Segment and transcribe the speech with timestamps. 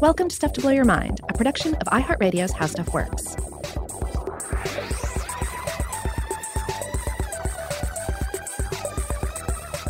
[0.00, 3.34] Welcome to Stuff to Blow Your Mind, a production of iHeartRadio's How Stuff Works.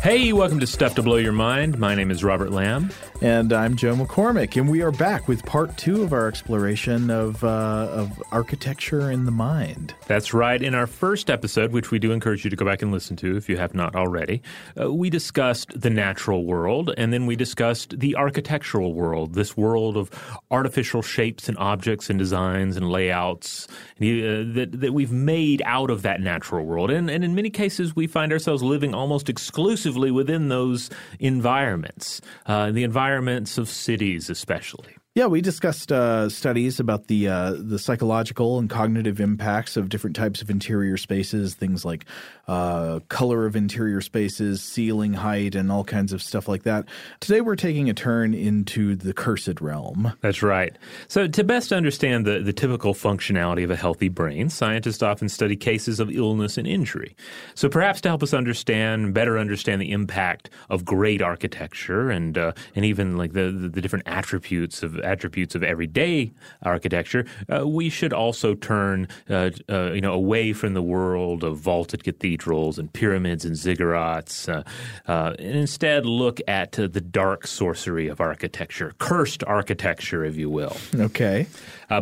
[0.01, 1.77] Hey, welcome to Stuff to Blow Your Mind.
[1.77, 2.89] My name is Robert Lamb.
[3.21, 7.43] And I'm Joe McCormick, and we are back with part two of our exploration of,
[7.43, 9.93] uh, of architecture in the mind.
[10.07, 10.61] That's right.
[10.61, 13.35] In our first episode, which we do encourage you to go back and listen to
[13.35, 14.41] if you have not already,
[14.79, 19.97] uh, we discussed the natural world, and then we discussed the architectural world, this world
[19.97, 20.09] of
[20.49, 26.03] artificial shapes and objects and designs and layouts uh, that, that we've made out of
[26.03, 26.89] that natural world.
[26.89, 32.21] And, and in many cases, we find ourselves living almost exclusively within those environments.
[32.45, 34.98] Uh, the environment environments of cities, especially.
[35.19, 40.15] Yeah, we discussed uh, studies about the uh, the psychological and cognitive impacts of different
[40.15, 42.05] types of interior spaces, things like
[42.47, 46.85] uh, color of interior spaces, ceiling height, and all kinds of stuff like that.
[47.19, 50.13] Today, we're taking a turn into the cursed realm.
[50.21, 50.73] That's right.
[51.09, 55.57] So, to best understand the, the typical functionality of a healthy brain, scientists often study
[55.57, 57.13] cases of illness and injury.
[57.55, 62.53] So, perhaps to help us understand, better understand the impact of great architecture and uh,
[62.73, 66.31] and even like the, the, the different attributes of attributes of everyday
[66.63, 71.57] architecture, uh, we should also turn uh, uh, you know away from the world of
[71.57, 74.63] vaulted cathedrals and pyramids and ziggurats, uh,
[75.11, 80.75] uh, and instead look at the dark sorcery of architecture, cursed architecture, if you will.
[80.95, 81.47] Okay.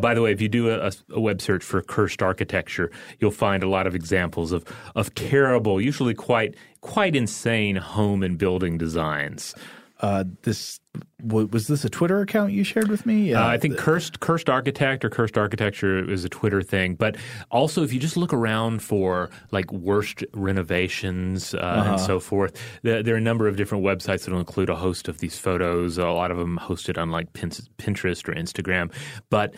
[0.01, 3.63] by the way, if you do a, a web search for cursed architecture, you'll find
[3.63, 9.56] a lot of examples of of terrible, usually quite quite insane home and building designs
[9.99, 10.79] uh, this
[11.23, 13.33] was this a Twitter account you shared with me?
[13.33, 16.95] Uh, I think cursed cursed architect or cursed architecture is a Twitter thing.
[16.95, 17.17] But
[17.51, 21.91] also, if you just look around for like worst renovations uh, uh-huh.
[21.91, 24.75] and so forth, there, there, are a number of different websites that will include a
[24.75, 25.97] host of these photos.
[25.97, 28.91] A lot of them hosted on like Pinterest or Instagram,
[29.29, 29.55] but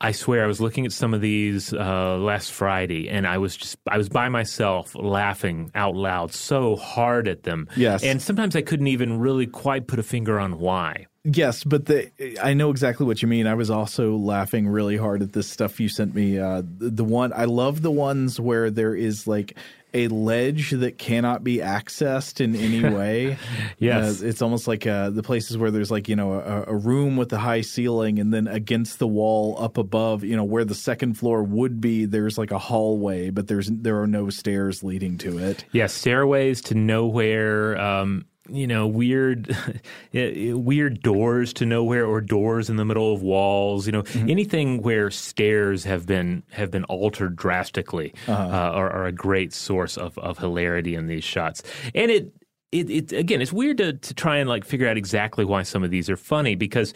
[0.00, 3.56] I swear I was looking at some of these uh, last Friday, and I was
[3.56, 7.68] just I was by myself laughing out loud so hard at them.
[7.76, 11.06] Yes, and sometimes I couldn't even really quite put a finger on why.
[11.24, 12.10] Yes, but the
[12.42, 13.46] I know exactly what you mean.
[13.46, 16.38] I was also laughing really hard at this stuff you sent me.
[16.38, 19.56] Uh, the one I love the ones where there is like
[19.96, 23.38] a ledge that cannot be accessed in any way.
[23.78, 26.76] yes, uh, it's almost like uh, the places where there's like you know a, a,
[26.76, 30.64] room with a high ceiling, and then against the wall up above, you know where
[30.64, 34.84] the second floor would be, there's like a hallway, but there's there are no stairs
[34.84, 35.64] leading to it.
[35.72, 37.78] Yes, stairways to nowhere.
[37.78, 39.56] Um, you know weird
[40.12, 44.30] weird doors to nowhere or doors in the middle of walls you know mm-hmm.
[44.30, 48.42] anything where stairs have been have been altered drastically uh-huh.
[48.42, 51.62] uh, are, are, a great source of, of hilarity in these shots
[51.94, 52.32] and it
[52.72, 55.84] it, it, again, it's weird to, to try and like figure out exactly why some
[55.84, 56.92] of these are funny because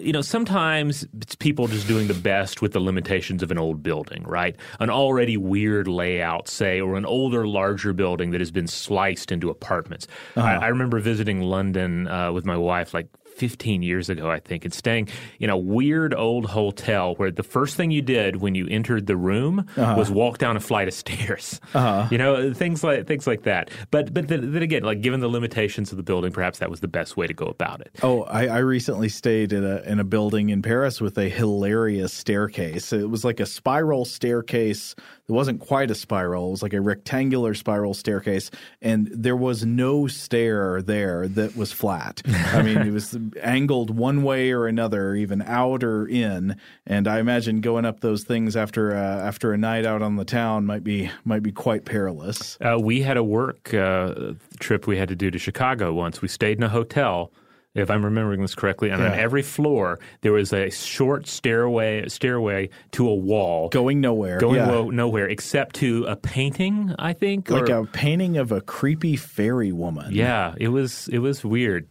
[0.00, 3.82] you know, sometimes it's people just doing the best with the limitations of an old
[3.82, 4.56] building, right?
[4.78, 9.50] An already weird layout, say, or an older, larger building that has been sliced into
[9.50, 10.06] apartments.
[10.36, 10.46] Uh-huh.
[10.46, 13.08] I, I, remember visiting London uh, with my wife like
[13.40, 15.08] 15 years ago, I think, and staying
[15.38, 19.16] in a weird old hotel where the first thing you did when you entered the
[19.16, 19.94] room uh-huh.
[19.96, 21.58] was walk down a flight of stairs.
[21.72, 22.06] Uh-huh.
[22.10, 23.70] You know, things like things like that.
[23.90, 26.80] But but then, then, again, like given the limitations of the building, perhaps that was
[26.80, 27.96] the best way to go about it.
[28.02, 32.12] Oh, I, I recently stayed in a in a building in Paris with a hilarious
[32.12, 32.92] staircase.
[32.92, 34.94] It was like a spiral staircase
[35.30, 36.48] it wasn't quite a spiral.
[36.48, 38.50] It was like a rectangular spiral staircase,
[38.82, 42.20] and there was no stair there that was flat.
[42.26, 46.56] I mean, it was angled one way or another, even out or in.
[46.84, 50.24] And I imagine going up those things after uh, after a night out on the
[50.24, 52.58] town might be might be quite perilous.
[52.60, 56.20] Uh, we had a work uh, trip we had to do to Chicago once.
[56.20, 57.30] We stayed in a hotel
[57.74, 58.90] if I'm remembering this correctly.
[58.90, 59.12] And yeah.
[59.12, 64.56] on every floor, there was a short stairway stairway to a wall, going nowhere, going
[64.56, 64.84] yeah.
[64.90, 66.94] nowhere except to a painting.
[66.98, 70.12] I think, like or, a painting of a creepy fairy woman.
[70.12, 71.88] Yeah, it was it was weird.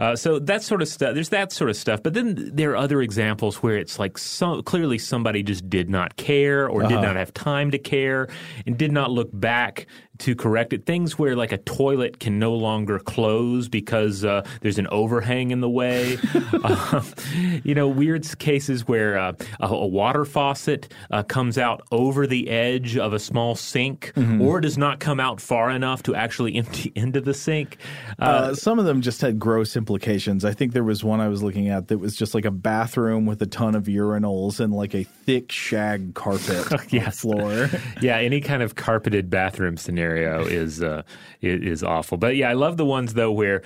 [0.00, 1.12] Uh, so that sort of stuff.
[1.12, 4.62] There's that sort of stuff, but then there are other examples where it's like so,
[4.62, 6.88] clearly somebody just did not care or uh-huh.
[6.88, 8.26] did not have time to care
[8.66, 9.86] and did not look back
[10.20, 10.84] to correct it.
[10.84, 15.60] Things where like a toilet can no longer close because uh, there's an overhang in
[15.60, 16.18] the way.
[16.62, 17.02] uh,
[17.64, 22.50] you know, weird cases where uh, a, a, water faucet uh, comes out over the
[22.50, 24.42] edge of a small sink mm-hmm.
[24.42, 27.78] or does not come out far enough to actually empty into the sink.
[28.18, 30.44] Uh, uh, some of them just had gross implications.
[30.44, 33.24] I think there was one I was looking at that was just like a bathroom
[33.24, 37.20] with a ton of urinals and like a thick shag carpet yes.
[37.20, 37.70] floor.
[38.02, 41.02] yeah, any kind of carpeted bathroom scenario scenario is uh,
[41.40, 42.18] is awful.
[42.18, 43.62] But yeah, I love the ones though where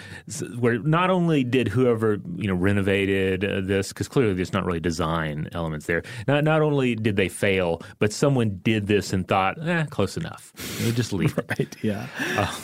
[0.59, 4.81] where not only did whoever you know renovated uh, this because clearly there's not really
[4.81, 6.03] design elements there.
[6.27, 10.53] Not not only did they fail, but someone did this and thought, eh, close enough.
[10.81, 11.77] You just leave right, it.
[11.83, 12.07] Yeah.
[12.37, 12.55] Uh,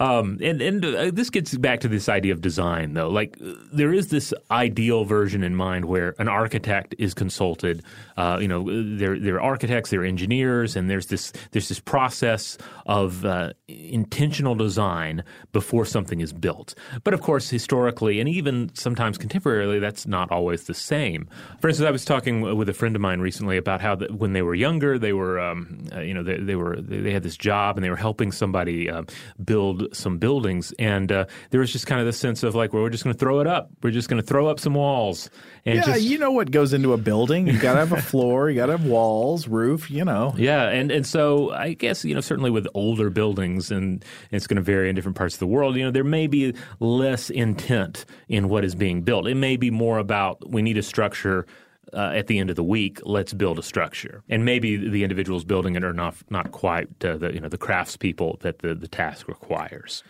[0.00, 3.08] um, and and uh, this gets back to this idea of design, though.
[3.08, 3.36] Like
[3.72, 7.82] there is this ideal version in mind where an architect is consulted.
[8.16, 8.64] Uh, you know,
[8.96, 15.22] they're they're architects, they're engineers, and there's this there's this process of uh, intentional design
[15.52, 16.74] before something is built.
[17.04, 21.28] But of course, historically and even sometimes contemporarily, that's not always the same.
[21.60, 24.32] For instance, I was talking with a friend of mine recently about how the, when
[24.32, 27.36] they were younger, they were um, uh, you know they, they were they had this
[27.36, 29.02] job and they were helping somebody uh,
[29.44, 30.72] build some buildings.
[30.78, 33.14] And uh, there was just kind of this sense of like, well, we're just going
[33.14, 33.70] to throw it up.
[33.82, 35.30] We're just going to throw up some walls.
[35.64, 36.02] And yeah, just...
[36.02, 37.46] you know what goes into a building.
[37.46, 38.48] You got to have a floor.
[38.48, 39.90] You got to have walls, roof.
[39.90, 40.34] You know.
[40.36, 44.56] Yeah, and and so I guess you know certainly with older buildings, and it's going
[44.56, 45.76] to vary in different parts of the world.
[45.76, 49.26] You know, there may be less intent in what is being built.
[49.26, 51.46] It may be more about we need a structure
[51.92, 54.22] uh, at the end of the week, let's build a structure.
[54.28, 57.58] And maybe the individuals building it are not not quite uh, the you know the
[57.58, 60.02] craftspeople that the, the task requires.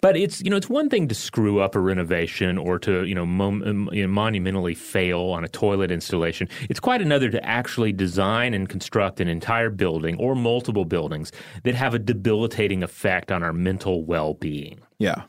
[0.00, 3.14] But it's you know it's one thing to screw up a renovation or to you
[3.14, 6.48] know, mom, you know, monumentally fail on a toilet installation.
[6.68, 11.32] It's quite another to actually design and construct an entire building or multiple buildings
[11.64, 14.80] that have a debilitating effect on our mental well-being.
[14.98, 15.22] Yeah.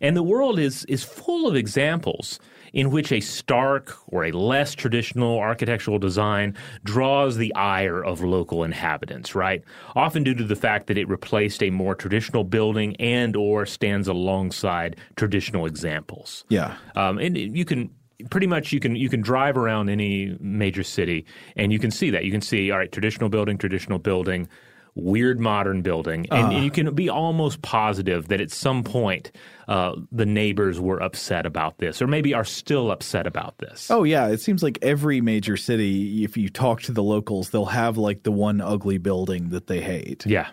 [0.00, 2.40] And the world is is full of examples
[2.76, 6.54] in which a stark or a less traditional architectural design
[6.84, 9.64] draws the ire of local inhabitants, right?
[9.96, 14.08] Often due to the fact that it replaced a more traditional building and or stands
[14.08, 16.44] alongside traditional examples.
[16.50, 16.76] Yeah.
[16.94, 17.88] Um, and you can
[18.28, 21.24] pretty much you can you can drive around any major city
[21.56, 24.48] and you can see that you can see all right traditional building traditional building
[24.96, 29.30] weird modern building, and, uh, and, you can be almost positive that at some point
[29.68, 33.90] uh, the neighbors were upset about this, or maybe are still upset about this.
[33.90, 37.66] Oh yeah, it seems like every major city, if you talk to the locals, they'll
[37.66, 40.26] have like the one ugly building that they hate.
[40.26, 40.48] Yeah.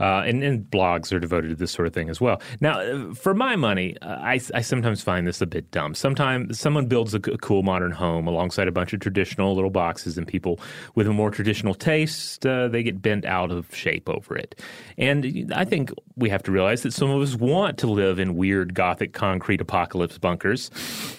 [0.00, 2.40] Uh, and, and, blogs are devoted to this sort of thing as well.
[2.60, 5.94] Now, uh, for my money, uh, I, I, sometimes find this a bit dumb.
[5.94, 10.18] Sometimes someone builds a, a, cool modern home alongside a bunch of traditional little boxes,
[10.18, 10.60] and people
[10.94, 14.60] with a more traditional taste, uh, they get bent out of shape over it.
[14.98, 18.34] And I think we have to realize that some of us want to live in
[18.34, 20.70] weird Gothic concrete apocalypse bunkers,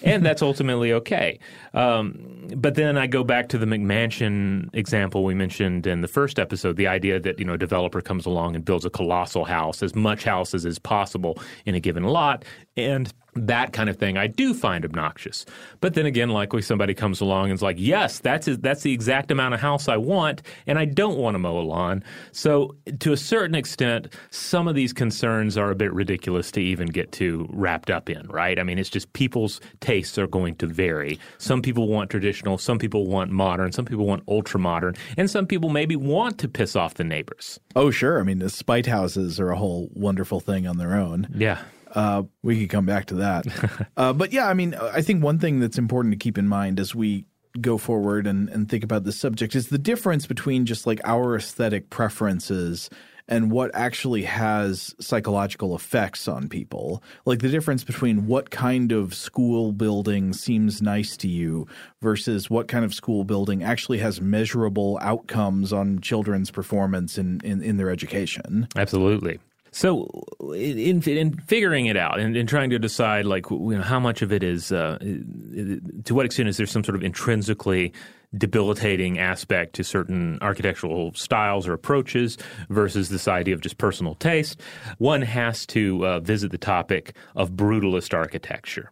[0.04, 1.40] and that's ultimately okay.
[1.74, 6.40] Um, but then I go back to the McMansion example we mentioned in the first
[6.40, 9.82] episode the idea that you know a developer comes along and builds a colossal house,
[9.82, 12.44] as much house as is possible in a given lot,
[12.76, 13.14] and
[13.48, 15.46] that kind of thing I do find obnoxious.
[15.82, 19.32] But then again, likely somebody comes along and is like, yes, that's that's the exact
[19.32, 22.04] amount of house I want, and I don't want to mow a lawn.
[22.32, 26.88] So to a certain extent, some of these concerns are a bit ridiculous to even
[26.88, 28.60] get too wrapped up in, right?
[28.60, 31.20] I mean, it's just people's tastes are going to vary.
[31.38, 35.46] Some people want traditional, some people want modern, some people want ultra modern, and some
[35.46, 37.60] people maybe want to piss off the neighbors.
[37.76, 38.20] Oh, sure.
[38.20, 41.28] I mean, the spite houses are a whole wonderful thing on their own.
[41.36, 41.62] Yeah.
[41.94, 43.46] Uh, we could come back to that.
[43.98, 46.80] uh, but yeah, I mean, I think one thing that's important to keep in mind
[46.80, 47.26] as we
[47.60, 51.36] go forward and, and think about this subject is the difference between just like our
[51.36, 52.90] aesthetic preferences
[53.30, 57.02] and what actually has psychological effects on people.
[57.26, 61.68] Like the difference between what kind of school building seems nice to you
[62.02, 67.62] versus what kind of school building actually has measurable outcomes on children's performance in, in,
[67.62, 68.68] in their education.
[68.76, 69.40] Absolutely.
[69.72, 70.08] So,
[70.54, 74.22] in, in figuring it out and in trying to decide, like, you know, how much
[74.22, 77.94] of it is, uh, to what extent is there some sort of intrinsically
[78.38, 82.38] debilitating aspect to certain architectural styles or approaches
[82.70, 84.62] versus this idea of just personal taste,
[84.98, 88.92] one has to uh, visit the topic of brutalist architecture.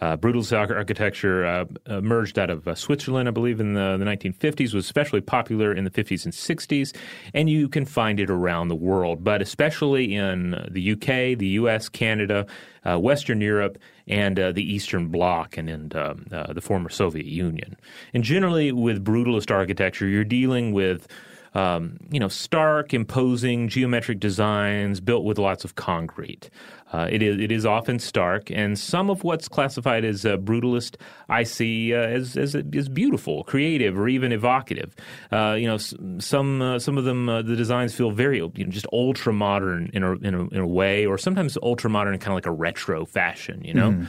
[0.00, 4.74] Uh, brutalist architecture uh, emerged out of uh, Switzerland, I believe, in the, the, 1950s,
[4.74, 6.94] was especially popular in the 50s and 60s,
[7.32, 11.88] and you can find it around the world, but especially in the UK, the US,
[11.88, 12.46] Canada,
[12.84, 17.26] uh, Western Europe, and uh, the Eastern Bloc and in um, uh, the former Soviet
[17.26, 17.76] Union.
[18.12, 21.08] And generally, with brutalist architecture, you're dealing with
[21.56, 26.50] um, you know, stark, imposing geometric designs built with lots of concrete.
[26.92, 30.96] Uh, it is it is often stark, and some of what's classified as uh, brutalist
[31.28, 34.94] I see uh, as, as as beautiful, creative, or even evocative.
[35.32, 35.78] Uh, you know,
[36.20, 39.90] some uh, some of them uh, the designs feel very you know, just ultra modern
[39.94, 42.46] in a, in a, in a way, or sometimes ultra modern in kind of like
[42.46, 43.62] a retro fashion.
[43.64, 43.90] You know.
[43.90, 44.06] Mm.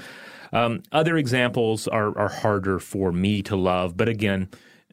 [0.53, 4.47] Um, other examples are, are harder for me to love, but again,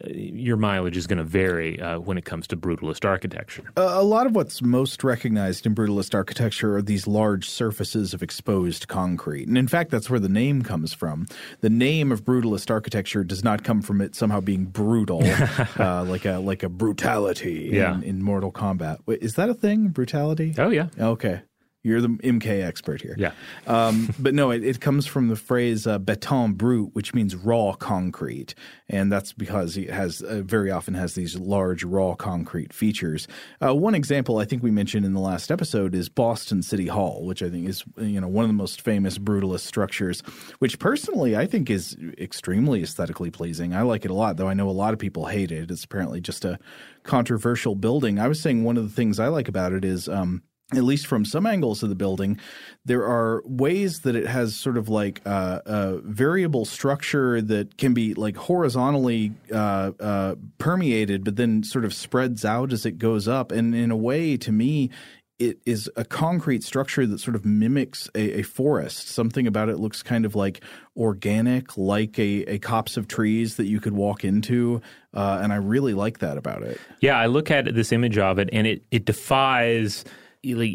[0.06, 3.62] your mileage is going to vary uh, when it comes to brutalist architecture.
[3.76, 8.88] a lot of what's most recognized in brutalist architecture are these large surfaces of exposed
[8.88, 9.46] concrete.
[9.46, 11.26] And in fact, that's where the name comes from.
[11.60, 15.22] The name of brutalist architecture does not come from it somehow being brutal,
[15.78, 17.94] uh, like a like a brutality yeah.
[17.94, 18.98] in, in Mortal Kombat.
[19.06, 19.88] Wait, is that a thing?
[19.88, 20.54] Brutality?
[20.58, 20.88] Oh, yeah.
[20.98, 21.42] Okay.
[21.84, 23.14] You're the MK expert here.
[23.18, 23.32] Yeah.
[23.66, 27.74] um, but no, it, it, comes from the phrase uh, béton brut, which means raw
[27.74, 28.54] concrete.
[28.88, 33.28] And that's because it has uh, very often has these large raw concrete features.
[33.62, 37.26] Uh, one example I think we mentioned in the last episode is Boston City Hall,
[37.26, 40.22] which I think is you know one of the most famous brutalist structures,
[40.60, 43.74] which personally I think is extremely aesthetically pleasing.
[43.74, 45.70] I like it a lot, though I know a lot of people hate it.
[45.70, 46.58] It's apparently just a
[47.02, 48.18] controversial building.
[48.18, 51.06] I was saying one of the things I like about it is um, at least
[51.06, 52.38] from some angles of the building,
[52.84, 58.14] there are ways that it has sort of like a variable structure that can be
[58.14, 63.52] like horizontally uh, uh, permeated, but then sort of spreads out as it goes up.
[63.52, 64.90] And in a way, to me,
[65.38, 69.08] it is a concrete structure that sort of mimics a, a, forest.
[69.08, 70.62] Something about it looks kind of like
[70.96, 74.80] organic, like a, a copse of trees that you could walk into.
[75.12, 76.80] Uh, and I really like that about it.
[77.00, 80.04] Yeah, I look at this image of it, and it, it defies–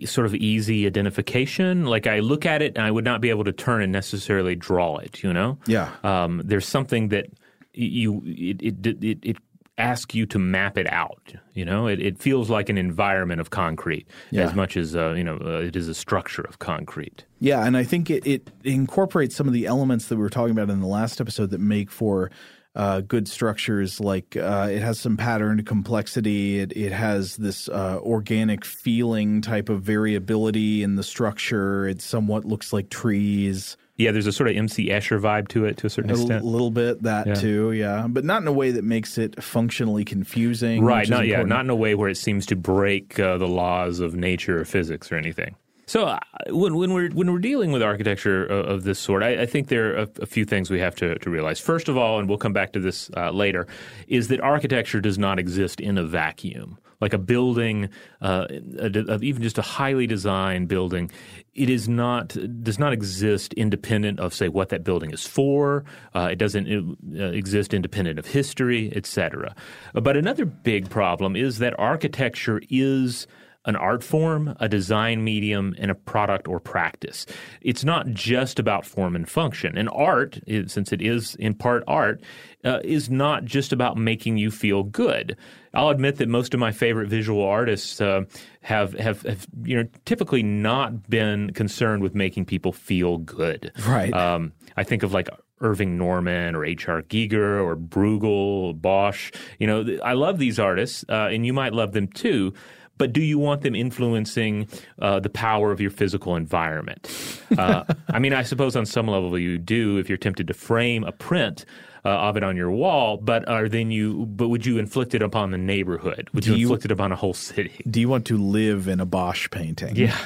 [0.05, 1.85] sort of easy identification.
[1.85, 4.55] Like I look at it and I would not be able to turn and necessarily
[4.55, 5.23] draw it.
[5.23, 5.91] You know, yeah.
[6.03, 7.27] Um, there's something that
[7.73, 9.37] you it it it, it
[9.79, 11.33] asks you to map it out.
[11.53, 14.43] You know, it, it feels like an environment of concrete yeah.
[14.43, 17.23] as much as uh, you know uh, it is a structure of concrete.
[17.39, 20.51] Yeah, and I think it, it incorporates some of the elements that we were talking
[20.51, 22.29] about in the last episode that make for
[22.75, 23.99] uh, good structures.
[23.99, 26.59] Like uh, it has some patterned complexity.
[26.59, 31.87] It it has this uh, organic feeling type of variability in the structure.
[31.87, 33.77] It somewhat looks like trees.
[33.97, 36.45] Yeah, there's a sort of MC Escher vibe to it to a certain a extent.
[36.45, 37.33] A little bit that yeah.
[37.33, 40.85] too, yeah, but not in a way that makes it functionally confusing.
[40.85, 43.99] Right, not yeah, not in a way where it seems to break uh, the laws
[43.99, 45.55] of nature or physics or anything.
[45.89, 46.19] So uh,
[46.49, 49.69] when, when we're when we're dealing with architecture of, of this sort, I, I, think
[49.69, 51.59] there are a, a, few things we have to, to realize.
[51.59, 53.65] First of all, and we'll come back to this uh, later,
[54.07, 56.77] is that architecture does not exist in a vacuum.
[57.01, 57.89] Like a building,
[58.21, 58.45] uh,
[58.77, 61.09] a, even just a highly designed building,
[61.55, 65.85] it is not does not exist independent of say what that building is for.
[66.13, 69.55] Uh, it doesn't uh, exist independent of history, etc.
[69.93, 73.25] But another big problem is that architecture is
[73.65, 77.25] an art form, a design medium, and a product or practice.
[77.61, 79.77] It's not just about form and function.
[79.77, 82.21] And art, since it is in part art,
[82.63, 85.37] uh, is not just about making you feel good.
[85.73, 88.23] I'll admit that most of my favorite visual artists uh,
[88.61, 93.71] have, have, have you know typically not been concerned with making people feel good.
[93.87, 94.13] Right.
[94.13, 95.29] Um, I think of like
[95.61, 97.01] Irving Norman or H.R.
[97.03, 99.31] Giger or Bruegel, Bosch.
[99.59, 102.53] You know, I love these artists, uh, and you might love them too
[102.99, 104.67] but do you want them influencing
[104.99, 107.09] uh, the power of your physical environment?
[107.57, 111.03] Uh, I mean, I suppose on some level you do if you're tempted to frame
[111.03, 111.65] a print.
[112.05, 114.25] Uh, of it on your wall, but are then you?
[114.25, 116.29] But would you inflict it upon the neighborhood?
[116.33, 117.83] Would you, you inflict it upon a whole city?
[117.89, 119.97] Do you want to live in a Bosch painting?
[119.97, 120.17] Yeah.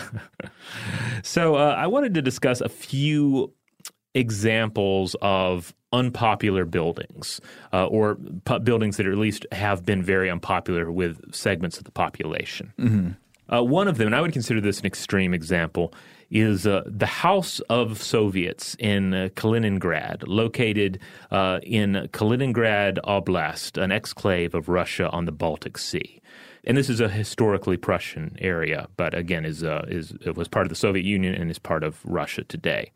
[1.24, 3.52] so uh, I wanted to discuss a few
[4.14, 7.40] examples of unpopular buildings
[7.72, 8.16] uh, or
[8.64, 12.74] buildings that at least have been very unpopular with segments of the population.
[12.78, 13.56] Mm-hmm.
[13.56, 15.94] Uh, one of them, and I would consider this an extreme example,
[16.32, 23.92] is uh, the House of Soviets in uh, Kaliningrad, located uh, in Kaliningrad Oblast, an
[23.92, 26.22] exclave of Russia on the Baltic Sea
[26.66, 30.66] and this is a historically Prussian area, but again is uh, is it was part
[30.66, 32.92] of the Soviet Union and is part of Russia today.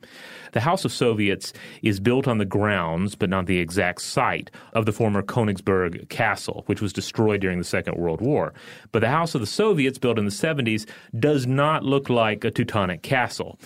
[0.53, 4.85] The House of Soviets is built on the grounds, but not the exact site of
[4.85, 8.53] the former Königsberg Castle, which was destroyed during the Second World War.
[8.91, 10.87] But the House of the Soviets, built in the 70s,
[11.19, 13.59] does not look like a Teutonic castle.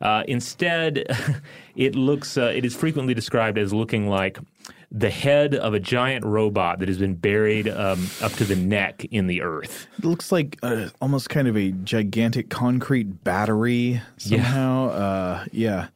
[0.00, 1.04] Uh, instead,
[1.76, 4.38] it looks uh, it is frequently described as looking like
[4.90, 9.04] the head of a giant robot that has been buried um, up to the neck
[9.10, 9.86] in the earth.
[9.98, 14.86] It looks like uh, almost kind of a gigantic concrete battery somehow.
[14.86, 14.92] Yeah.
[14.92, 15.88] Uh, yeah.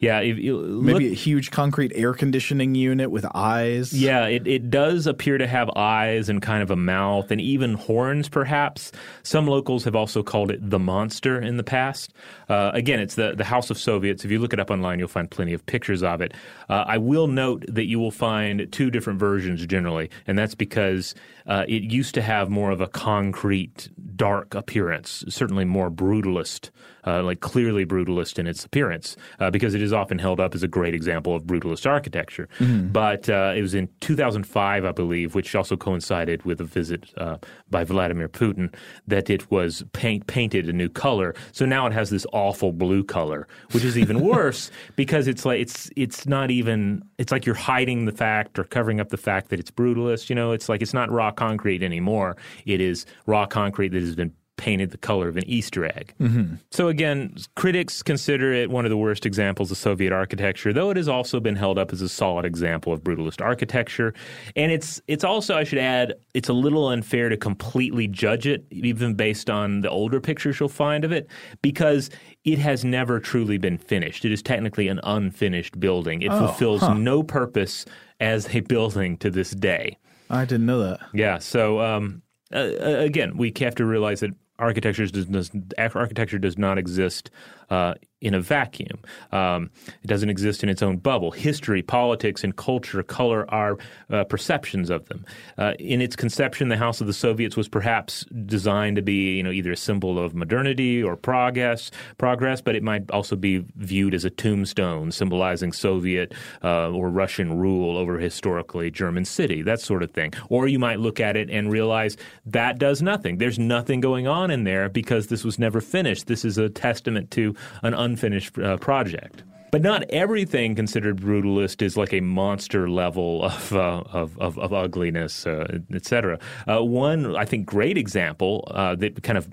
[0.00, 3.92] Yeah, if, maybe a huge concrete air conditioning unit with eyes.
[3.92, 7.74] Yeah, it, it does appear to have eyes and kind of a mouth and even
[7.74, 8.92] horns, perhaps.
[9.24, 12.12] Some locals have also called it the monster in the past.
[12.48, 14.24] Uh, again, it's the, the House of Soviets.
[14.24, 16.32] If you look it up online, you'll find plenty of pictures of it.
[16.68, 21.16] Uh, I will note that you will find two different versions generally, and that's because
[21.48, 26.70] uh, it used to have more of a concrete, dark appearance, certainly more brutalist,
[27.08, 30.62] uh, like clearly brutalist in its appearance, uh, because it is often held up as
[30.62, 32.48] a great example of brutalist architecture.
[32.58, 32.88] Mm-hmm.
[32.88, 37.38] But uh, it was in 2005, I believe, which also coincided with a visit uh,
[37.70, 38.74] by Vladimir Putin,
[39.06, 41.34] that it was paint, painted a new color.
[41.52, 45.60] So now it has this awful blue color, which is even worse because it's like
[45.60, 49.48] it's it's not even it's like you're hiding the fact or covering up the fact
[49.50, 50.28] that it's brutalist.
[50.28, 52.36] You know, it's like it's not raw concrete anymore.
[52.66, 56.12] It is raw concrete that has been painted the color of an Easter egg.
[56.20, 56.56] Mm-hmm.
[56.70, 60.98] So again, critics consider it one of the worst examples of Soviet architecture, though it
[60.98, 64.12] has also been held up as a solid example of brutalist architecture.
[64.54, 68.66] And it's it's also, I should add, it's a little unfair to completely judge it,
[68.70, 71.30] even based on the older pictures you'll find of it,
[71.62, 72.10] because
[72.44, 74.24] it has never truly been finished.
[74.24, 76.22] It is technically an unfinished building.
[76.22, 76.94] It oh, fulfills huh.
[76.94, 77.86] no purpose
[78.20, 79.96] as a building to this day.
[80.30, 81.00] I didn't know that.
[81.14, 81.38] Yeah.
[81.38, 86.78] So um, uh, again, we have to realize that architecture does, does, architecture does not
[86.78, 87.30] exist
[87.70, 88.98] uh, in a vacuum.
[89.30, 89.70] Um,
[90.02, 91.30] it doesn't exist in its own bubble.
[91.30, 93.78] History, politics, and culture color our
[94.10, 95.24] uh, perceptions of them.
[95.56, 99.42] Uh, in its conception, the House of the Soviets was perhaps designed to be, you
[99.42, 104.14] know, either a symbol of modernity or progress, progress, but it might also be viewed
[104.14, 110.02] as a tombstone symbolizing Soviet uh, or Russian rule over historically German city, that sort
[110.02, 110.32] of thing.
[110.48, 113.38] Or you might look at it and realize that does nothing.
[113.38, 116.26] There's nothing going on in there because this was never finished.
[116.26, 119.42] This is a testament to an unfinished uh, project.
[119.70, 124.72] But not everything considered brutalist is like a monster level of uh, of, of, of,
[124.72, 126.38] ugliness, uh, etc.
[126.66, 129.48] Uh, one, I think, great example uh, that kind of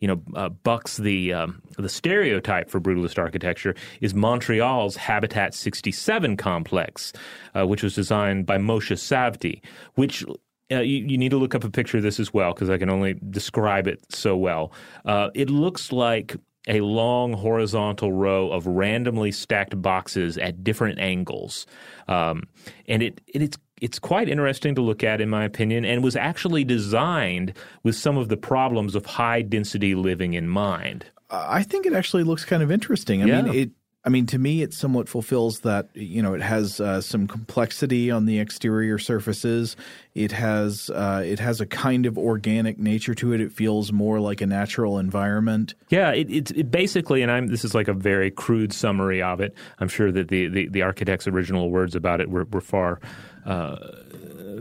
[0.00, 6.36] you know uh, bucks the um, the stereotype for brutalist architecture is Montreal's Habitat 67
[6.36, 7.14] complex,
[7.56, 9.62] uh, which was designed by Moshe Safdie,
[9.94, 10.22] which
[10.70, 12.78] uh, you, you, need to look up a picture of this as well because I
[12.78, 14.72] can only describe it so well.
[15.04, 16.36] Uh, it looks like
[16.68, 21.66] a long horizontal row of randomly stacked boxes at different angles,
[22.08, 22.44] um,
[22.88, 26.16] and it, it, it's it's quite interesting to look at, in my opinion, and was
[26.16, 31.04] actually designed with some of the problems of high density living in mind.
[31.30, 33.22] I think it actually looks kind of interesting.
[33.22, 33.42] I yeah.
[33.42, 33.70] mean, it
[34.06, 35.88] I mean, to me, it somewhat fulfills that.
[35.94, 39.76] You know, it has uh, some complexity on the exterior surfaces.
[40.14, 43.40] It has uh, it has a kind of organic nature to it.
[43.40, 45.74] It feels more like a natural environment.
[45.88, 49.40] Yeah, it, it's it basically, and I'm this is like a very crude summary of
[49.40, 49.54] it.
[49.78, 53.00] I'm sure that the the, the architect's original words about it were, were far.
[53.46, 53.76] Uh,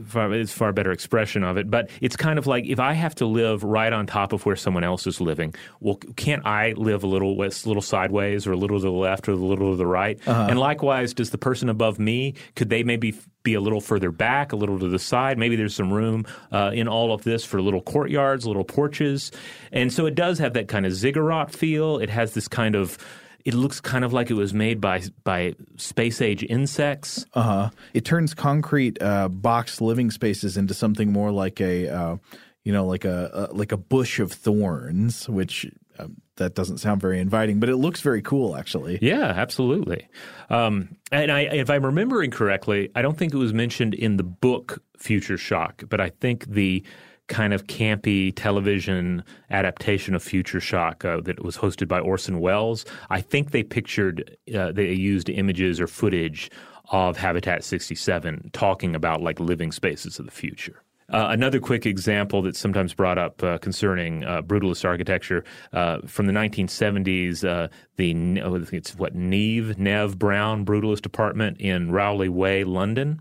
[0.06, 1.70] far, it's far better expression of it.
[1.70, 4.56] But it's kind of like if I have to live right on top of where
[4.56, 8.58] someone else is living, well, can't I live a little a little sideways or a
[8.58, 10.20] little to the left or a little to the right?
[10.28, 10.48] Uh-huh.
[10.50, 14.54] And likewise, does the person above me could they maybe be a little further back,
[14.54, 15.38] a little to the side?
[15.38, 19.32] Maybe there's some room uh, in all of this for little courtyards, little porches,
[19.72, 21.98] and so it does have that kind of ziggurat feel.
[22.00, 22.98] It has this kind of
[23.46, 27.26] it looks kind of like it was made by by space age insects.
[27.34, 27.70] Uh huh.
[27.94, 32.18] It turns concrete uh, box living spaces into something more like a, uh,
[32.64, 37.02] you know, like a, a, like a bush of thorns, which um, that doesn't sound
[37.02, 38.98] very inviting, but it looks very cool, actually.
[39.02, 40.08] Yeah, absolutely.
[40.50, 44.24] Um, and I, if I'm remembering correctly, I don't think it was mentioned in the
[44.24, 46.84] book Future Shock, but I think the
[47.34, 52.86] kind of campy television adaptation of Future Shock uh, that was hosted by Orson Welles.
[53.10, 56.52] I think they pictured, uh, they used images or footage
[56.92, 60.84] of Habitat 67 talking about like living spaces of the future.
[61.12, 65.44] Uh, another quick example that's sometimes brought up uh, concerning uh, brutalist architecture
[65.74, 67.68] uh, from the 1970s, uh,
[67.98, 73.20] the oh, it's what Neave Nev Brown Brutalist Apartment in Rowley Way, London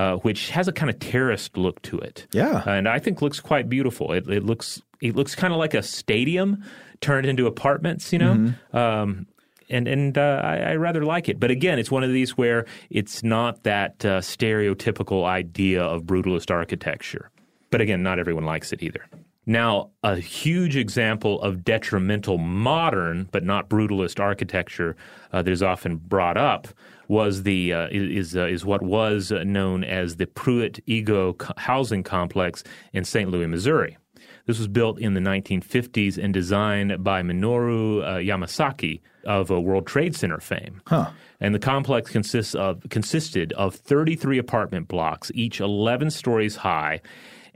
[0.00, 2.26] uh, which has a kind of terraced look to it.
[2.32, 4.12] Yeah, and I think looks quite beautiful.
[4.12, 6.64] It, it looks it looks kind of like a stadium
[7.02, 8.10] turned into apartments.
[8.10, 8.34] You know.
[8.34, 8.76] Mm-hmm.
[8.76, 9.26] Um,
[9.68, 11.38] and and uh, I, I, rather like it.
[11.38, 16.50] But again, it's one of these where it's not that uh, stereotypical idea of brutalist
[16.50, 17.30] architecture.
[17.70, 19.04] But again, not everyone likes it either.
[19.46, 24.96] Now, a huge example of detrimental modern but not brutalist architecture
[25.32, 26.68] uh, that is often brought up
[27.10, 33.04] was the uh, is uh, is what was known as the Pruitt-Igoe housing complex in
[33.04, 33.28] St.
[33.28, 33.98] Louis, Missouri.
[34.46, 39.88] This was built in the 1950s and designed by Minoru uh, Yamasaki of uh, World
[39.88, 40.80] Trade Center fame.
[40.86, 41.10] Huh.
[41.40, 47.00] And the complex consists of consisted of 33 apartment blocks, each 11 stories high,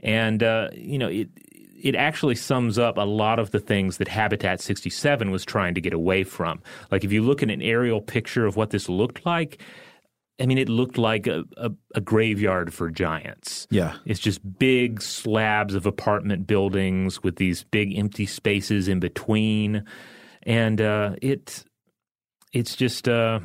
[0.01, 1.29] and uh, you know it
[1.85, 5.81] it actually sums up a lot of the things that Habitat 67 was trying to
[5.81, 6.59] get away from.
[6.89, 9.61] Like if you look at an aerial picture of what this looked like,
[10.39, 13.67] I mean, it looked like a, a, a, graveyard for giants.
[13.69, 13.97] Yeah.
[14.03, 19.85] It's just big slabs of apartment buildings with these big empty spaces in between.
[20.41, 21.65] And uh, it,
[22.51, 23.07] it's just.
[23.07, 23.41] Uh,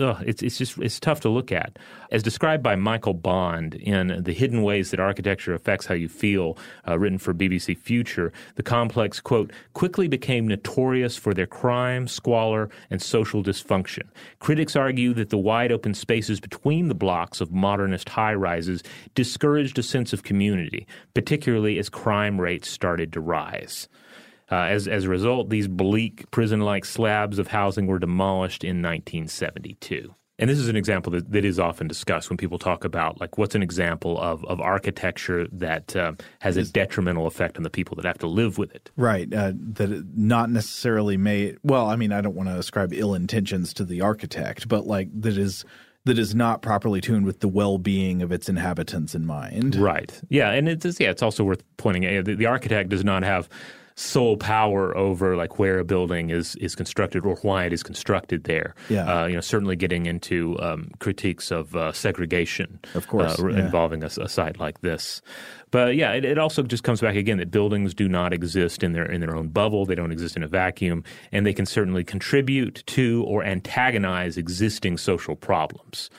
[0.00, 1.78] Ugh, it's it's just it's tough to look at.
[2.10, 6.56] As described by Michael Bond in "The Hidden Ways That Architecture Affects How You Feel,"
[6.88, 12.70] uh, written for BBC Future, the complex quote quickly became notorious for their crime, squalor,
[12.88, 14.04] and social dysfunction.
[14.38, 18.82] Critics argue that the wide open spaces between the blocks of modernist high rises
[19.14, 23.88] discouraged a sense of community, particularly as crime rates started to rise.
[24.52, 28.82] Uh, as, as a result, these bleak prison like slabs of housing were demolished in
[28.82, 30.14] 1972.
[30.38, 33.38] And this is an example that, that is often discussed when people talk about like
[33.38, 37.96] what's an example of, of architecture that uh, has a detrimental effect on the people
[37.96, 38.90] that have to live with it.
[38.94, 39.32] Right.
[39.32, 41.56] Uh, that not necessarily made.
[41.62, 45.08] Well, I mean, I don't want to ascribe ill intentions to the architect, but like
[45.22, 45.64] that is
[46.04, 49.76] that is not properly tuned with the well-being of its inhabitants in mind.
[49.76, 50.20] Right.
[50.28, 53.48] Yeah, and it's yeah, it's also worth pointing out the, the architect does not have
[54.02, 58.44] sole power over like where a building is is constructed or why it is constructed
[58.44, 58.74] there.
[58.88, 59.22] Yeah.
[59.22, 63.60] Uh, you know, certainly getting into um, critiques of uh, segregation, of course, uh, yeah.
[63.60, 65.22] involving a, a, site like this.
[65.70, 68.92] But yeah, it, it, also just comes back again that buildings do not exist in
[68.92, 69.86] their in their own bubble.
[69.86, 74.98] They don't exist in a vacuum, and they can certainly contribute to or antagonize existing
[74.98, 76.10] social problems.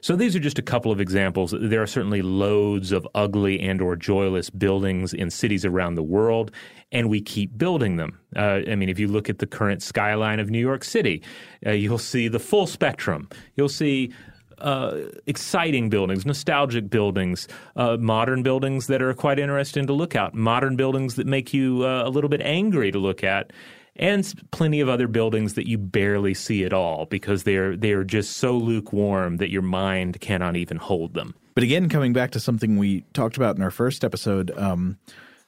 [0.00, 1.54] So these are just a couple of examples.
[1.58, 6.50] There are certainly loads of ugly and or joyless buildings in cities around the world,
[6.92, 8.18] and we keep building them.
[8.34, 11.22] Uh, I mean, if you look at the current skyline of New York City,
[11.66, 13.28] uh, you'll see the full spectrum.
[13.56, 14.12] You'll see
[14.58, 20.34] uh, exciting buildings, nostalgic buildings, uh, modern buildings that are quite interesting to look at,
[20.34, 23.52] modern buildings that make you uh, a little bit angry to look at,
[23.96, 28.36] and plenty of other buildings that you barely see at all because they're they're just
[28.36, 31.34] so lukewarm that your mind cannot even hold them.
[31.54, 34.98] But again, coming back to something we talked about in our first episode, um,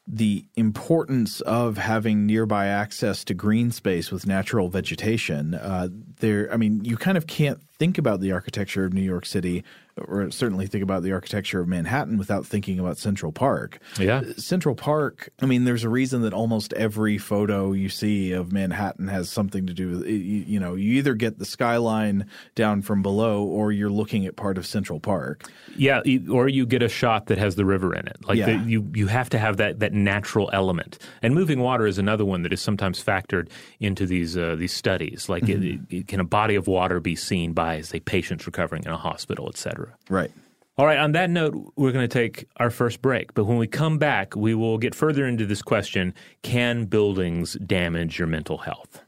[0.06, 5.54] the importance of having nearby access to green space with natural vegetation.
[5.54, 9.26] Uh, there, I mean, you kind of can't think about the architecture of New York
[9.26, 9.64] City
[9.96, 13.78] or certainly think about the architecture of Manhattan without thinking about Central Park.
[13.98, 14.22] Yeah.
[14.36, 19.08] Central Park, I mean, there's a reason that almost every photo you see of Manhattan
[19.08, 23.02] has something to do with, you, you know, you either get the skyline down from
[23.02, 25.44] below or you're looking at part of Central Park.
[25.76, 28.16] Yeah, or you get a shot that has the river in it.
[28.24, 28.46] Like yeah.
[28.46, 30.98] the, you, you have to have that, that natural element.
[31.20, 35.28] And moving water is another one that is sometimes factored into these, uh, these studies.
[35.28, 35.90] Like, mm-hmm.
[35.90, 38.96] it, it, can a body of water be seen by, say, patients recovering in a
[38.96, 39.96] hospital, et cetera?
[40.10, 40.30] Right.
[40.78, 43.34] All right, on that note, we're going to take our first break.
[43.34, 48.18] But when we come back, we will get further into this question Can buildings damage
[48.18, 49.02] your mental health?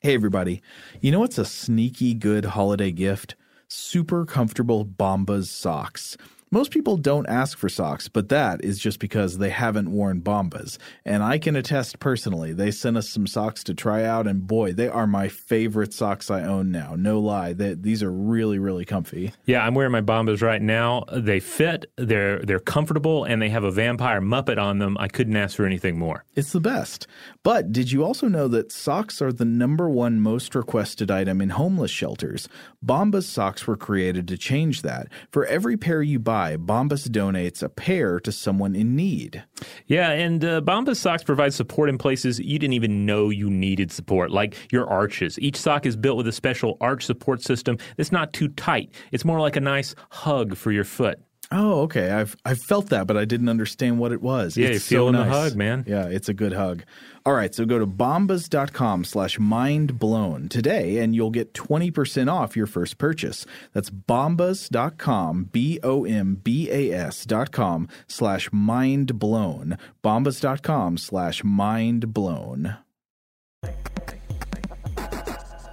[0.00, 0.62] Hey, everybody.
[1.00, 3.34] You know what's a sneaky good holiday gift?
[3.68, 6.16] Super comfortable Bombas socks.
[6.52, 10.78] Most people don't ask for socks, but that is just because they haven't worn Bombas.
[11.04, 14.72] And I can attest personally, they sent us some socks to try out, and boy,
[14.72, 16.96] they are my favorite socks I own now.
[16.96, 19.32] No lie, they, these are really, really comfy.
[19.46, 21.04] Yeah, I'm wearing my Bombas right now.
[21.12, 24.96] They fit, they're they're comfortable, and they have a vampire Muppet on them.
[24.98, 26.24] I couldn't ask for anything more.
[26.34, 27.06] It's the best.
[27.44, 31.50] But did you also know that socks are the number one most requested item in
[31.50, 32.48] homeless shelters?
[32.84, 35.06] Bombas socks were created to change that.
[35.30, 39.44] For every pair you buy, Bombas donates a pair to someone in need.
[39.86, 43.92] Yeah, and uh, Bombas socks provide support in places you didn't even know you needed
[43.92, 45.38] support, like your arches.
[45.38, 48.90] Each sock is built with a special arch support system that's not too tight.
[49.12, 51.18] It's more like a nice hug for your foot.
[51.52, 52.10] Oh, okay.
[52.12, 54.56] I've I've felt that, but I didn't understand what it was.
[54.56, 55.34] Yeah, it's you're feeling so the nice.
[55.50, 55.84] hug, man.
[55.86, 56.84] Yeah, it's a good hug.
[57.26, 62.66] All right, so go to bombas.com slash mindblown today and you'll get 20% off your
[62.66, 63.44] first purchase.
[63.74, 69.76] That's bombas.com, B-O-M-B-A-S dot com slash mindblown.
[70.02, 72.76] Bombas.com slash mindblown.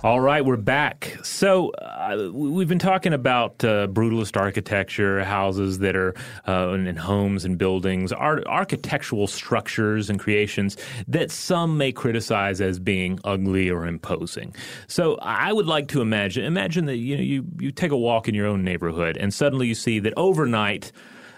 [0.04, 1.18] All right, we're back.
[1.24, 6.14] So uh, we've been talking about uh, brutalist architecture, houses that are
[6.48, 12.78] uh, in homes and buildings, art- architectural structures and creations that some may criticize as
[12.78, 14.54] being ugly or imposing.
[14.86, 18.28] So I would like to imagine imagine that you know you you take a walk
[18.28, 20.92] in your own neighborhood and suddenly you see that overnight.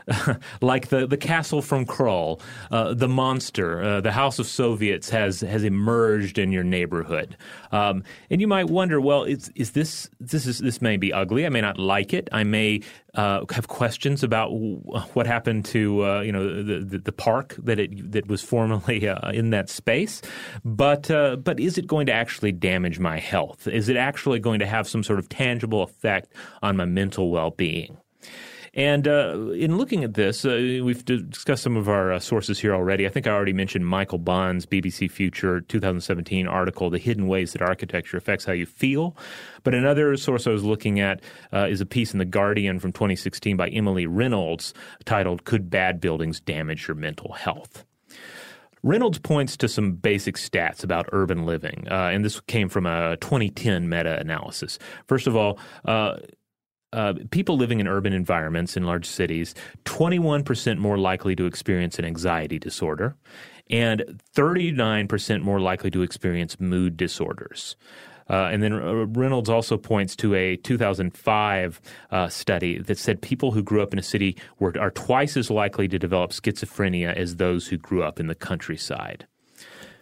[0.61, 2.41] like the, the castle from Krull,
[2.71, 7.37] uh, the monster, uh, the House of Soviets has has emerged in your neighborhood,
[7.71, 11.45] um, and you might wonder, well, is is this this is this may be ugly.
[11.45, 12.29] I may not like it.
[12.31, 12.81] I may
[13.15, 17.79] uh, have questions about what happened to uh, you know the, the, the park that
[17.79, 20.21] it that was formerly uh, in that space,
[20.63, 23.67] but uh, but is it going to actually damage my health?
[23.67, 27.51] Is it actually going to have some sort of tangible effect on my mental well
[27.51, 27.97] being?
[28.73, 32.73] And uh, in looking at this, uh, we've discussed some of our uh, sources here
[32.73, 33.05] already.
[33.05, 37.61] I think I already mentioned Michael Bond's BBC Future 2017 article, The Hidden Ways That
[37.61, 39.15] Architecture Affects How You Feel.
[39.63, 42.91] But another source I was looking at uh, is a piece in The Guardian from
[42.91, 44.73] 2016 by Emily Reynolds
[45.05, 47.85] titled, Could Bad Buildings Damage Your Mental Health?
[48.81, 53.17] Reynolds points to some basic stats about urban living, uh, and this came from a
[53.17, 54.79] 2010 meta analysis.
[55.05, 56.17] First of all, uh,
[56.93, 62.05] uh, people living in urban environments in large cities, 21% more likely to experience an
[62.05, 63.15] anxiety disorder,
[63.69, 64.03] and
[64.35, 67.75] 39% more likely to experience mood disorders.
[68.29, 68.75] Uh, and then
[69.13, 73.97] Reynolds also points to a 2005 uh, study that said people who grew up in
[73.97, 78.19] a city were, are twice as likely to develop schizophrenia as those who grew up
[78.19, 79.25] in the countryside.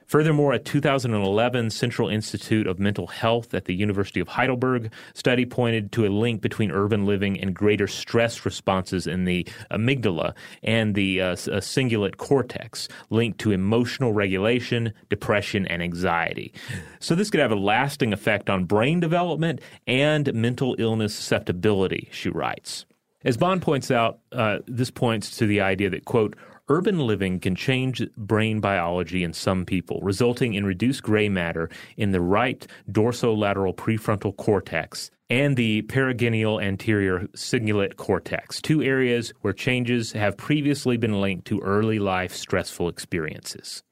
[0.08, 5.91] Furthermore, a 2011 Central Institute of Mental Health at the University of Heidelberg study pointed
[5.91, 11.22] to a link between urban living and greater stress responses in the amygdala and the
[11.22, 16.54] uh, cingulate cortex, linked to emotional regulation, depression, and anxiety.
[17.00, 22.30] So, this could have a lasting effect on brain development and mental illness susceptibility, she
[22.30, 22.86] writes.
[23.26, 26.38] As Bond points out, uh, this points to the idea that, quote,
[26.69, 32.12] Urban living can change brain biology in some people, resulting in reduced gray matter in
[32.12, 40.12] the right dorsolateral prefrontal cortex and the perigenual anterior cingulate cortex, two areas where changes
[40.12, 43.84] have previously been linked to early life stressful experiences.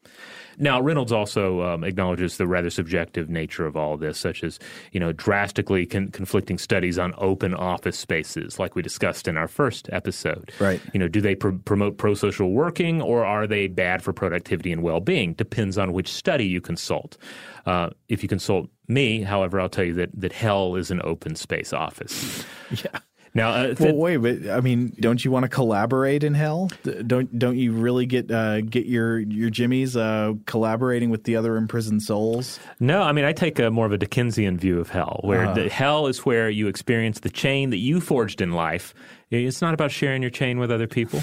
[0.57, 4.59] Now, Reynolds also um, acknowledges the rather subjective nature of all of this, such as
[4.91, 9.47] you know drastically con- conflicting studies on open office spaces, like we discussed in our
[9.47, 10.51] first episode.
[10.59, 10.81] Right.
[10.93, 14.81] You know, do they pr- promote pro-social working, or are they bad for productivity and
[14.81, 15.33] well-being?
[15.33, 17.17] Depends on which study you consult.
[17.65, 21.35] Uh, if you consult me, however, I'll tell you that that hell is an open
[21.35, 22.45] space office.
[22.71, 22.99] yeah.
[23.35, 26.71] Now, uh, well, wait, but I mean, don't you want to collaborate in hell?
[27.05, 31.57] Don't don't you really get uh, get your your jimmies uh, collaborating with the other
[31.57, 32.61] imprisoned souls?
[32.79, 35.67] No, I mean, I take a more of a Dickensian view of hell, where the
[35.67, 38.93] hell is where you experience the chain that you forged in life.
[39.29, 41.21] It's not about sharing your chain with other people.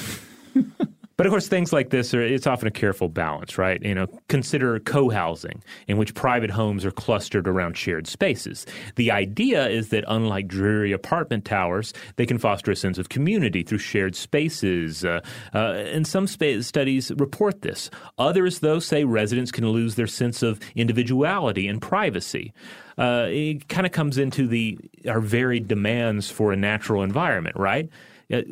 [1.22, 3.80] But of course, things like this are it's often a careful balance, right?
[3.80, 8.66] You know, consider co-housing, in which private homes are clustered around shared spaces.
[8.96, 13.62] The idea is that unlike dreary apartment towers, they can foster a sense of community
[13.62, 15.04] through shared spaces.
[15.04, 15.20] Uh,
[15.54, 17.88] uh, and some spa- studies report this.
[18.18, 22.52] Others, though, say residents can lose their sense of individuality and privacy.
[22.98, 27.88] Uh, it kind of comes into the our varied demands for a natural environment, right?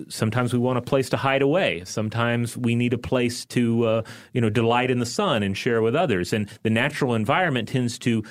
[0.08, 1.82] Sometimes we want a place to hide away.
[1.84, 5.82] Sometimes we need a place to uh, you know delight in the sun and share
[5.82, 6.32] with others.
[6.32, 8.22] And the natural environment tends to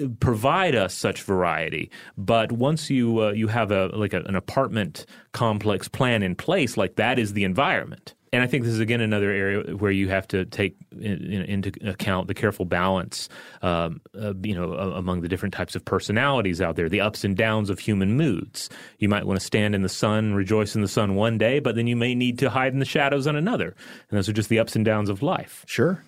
[0.00, 1.90] uh, provide us such variety.
[2.16, 6.76] But once you uh, you have a like a, an apartment complex plan in place,
[6.76, 8.14] like that is the environment.
[8.34, 11.42] And I think this is again another area where you have to take in, in,
[11.42, 13.28] into account the careful balance,
[13.62, 17.36] um, uh, you know, among the different types of personalities out there, the ups and
[17.36, 18.70] downs of human moods.
[18.98, 21.76] You might want to stand in the sun, rejoice in the sun one day, but
[21.76, 23.76] then you may need to hide in the shadows on another.
[24.10, 25.64] And those are just the ups and downs of life.
[25.68, 26.02] Sure.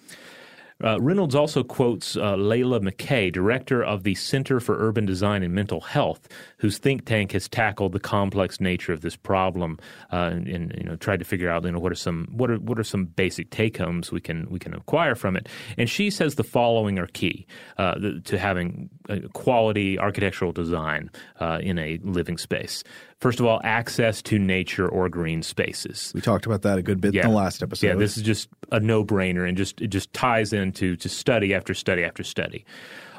[0.84, 5.54] Uh, Reynolds also quotes uh, Layla McCay, director of the Center for Urban Design and
[5.54, 9.78] Mental Health, whose think tank has tackled the complex nature of this problem
[10.12, 12.50] uh, and, and, you know tried to figure out you know what are some what
[12.50, 15.48] are what are some basic take homes we can we can acquire from it.
[15.78, 17.46] And she says the following are key
[17.78, 18.90] uh, to having
[19.32, 21.10] quality architectural design
[21.40, 22.84] uh, in a living space.
[23.20, 26.12] First of all, access to nature or green spaces.
[26.14, 27.22] We talked about that a good bit yeah.
[27.22, 27.86] in the last episode.
[27.86, 31.72] Yeah, this is just a no-brainer and just it just ties into to study after
[31.72, 32.66] study after study.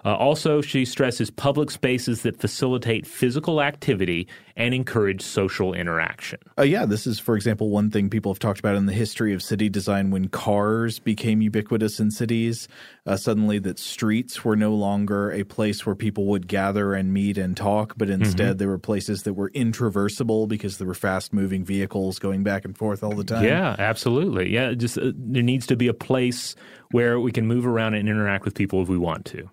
[0.05, 6.39] Uh, also, she stresses public spaces that facilitate physical activity and encourage social interaction.
[6.57, 9.33] Uh, yeah, this is, for example, one thing people have talked about in the history
[9.33, 12.67] of city design when cars became ubiquitous in cities.
[13.05, 17.37] Uh, suddenly, that streets were no longer a place where people would gather and meet
[17.37, 18.57] and talk, but instead mm-hmm.
[18.57, 22.75] they were places that were intraversible because there were fast moving vehicles going back and
[22.75, 23.43] forth all the time.
[23.43, 24.51] Yeah, absolutely.
[24.51, 26.55] Yeah, just uh, there needs to be a place
[26.91, 29.49] where we can move around and interact with people if we want to.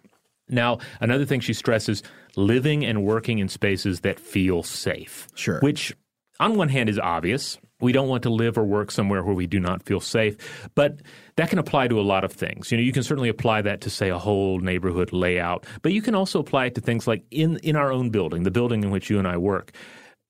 [0.49, 2.03] Now, another thing she stresses
[2.37, 5.29] living and working in spaces that feel safe.
[5.35, 5.61] Sure.
[5.61, 5.95] Which,
[6.41, 7.59] on one hand, is obvious.
[7.81, 10.37] We don't want to live or work somewhere where we do not feel safe.
[10.75, 11.01] But
[11.37, 12.71] that can apply to a lot of things.
[12.71, 16.03] You know, you can certainly apply that to, say, a whole neighborhood layout, but you
[16.03, 18.91] can also apply it to things like in, in our own building, the building in
[18.91, 19.73] which you and I work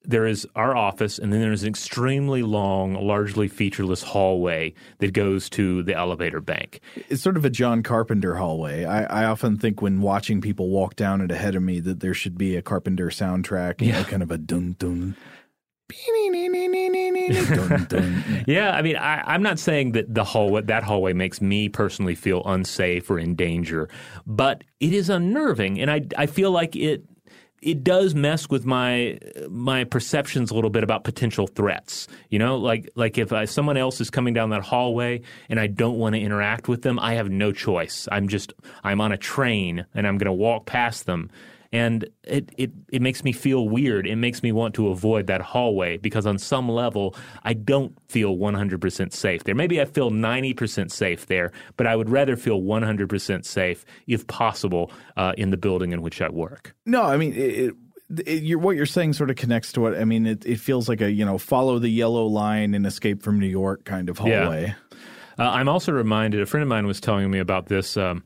[0.05, 5.49] there is our office, and then there's an extremely long, largely featureless hallway that goes
[5.51, 6.81] to the elevator bank.
[7.09, 8.85] It's sort of a John Carpenter hallway.
[8.85, 12.15] I, I often think when watching people walk down it ahead of me that there
[12.15, 14.01] should be a Carpenter soundtrack, yeah.
[14.01, 15.17] Know, kind of a dun dun.
[18.47, 22.15] yeah, I mean, I, am not saying that the hallway that hallway makes me personally
[22.15, 23.89] feel unsafe or in danger,
[24.27, 27.05] but it is unnerving, and I I feel like it
[27.65, 32.07] it does mess with my my perceptions a little bit about potential threats.
[32.29, 35.67] You know, like like if I, someone else is coming down that hallway and I
[35.67, 38.07] don't want to interact with them, I have no choice.
[38.13, 38.53] I'm just
[38.85, 41.31] I'm on a train and I'm going to walk past them
[41.75, 44.07] and it, it it makes me feel weird.
[44.07, 48.37] It makes me want to avoid that hallway because on some level I don't feel
[48.37, 49.57] 100% safe there.
[49.57, 54.93] Maybe I feel 90% safe there, but I would rather feel 100% safe if possible
[55.17, 56.77] uh, in the building in which I work.
[56.87, 57.75] No, I mean it,
[58.25, 60.27] it, you're, what you're saying sort of connects to what I mean.
[60.27, 63.49] It, it, feels like a you know follow the yellow line and escape from New
[63.49, 64.67] York kind of hallway.
[64.67, 64.99] Yeah.
[65.45, 66.41] Uh, I'm also reminded.
[66.41, 67.97] A friend of mine was telling me about this.
[67.97, 68.23] Um,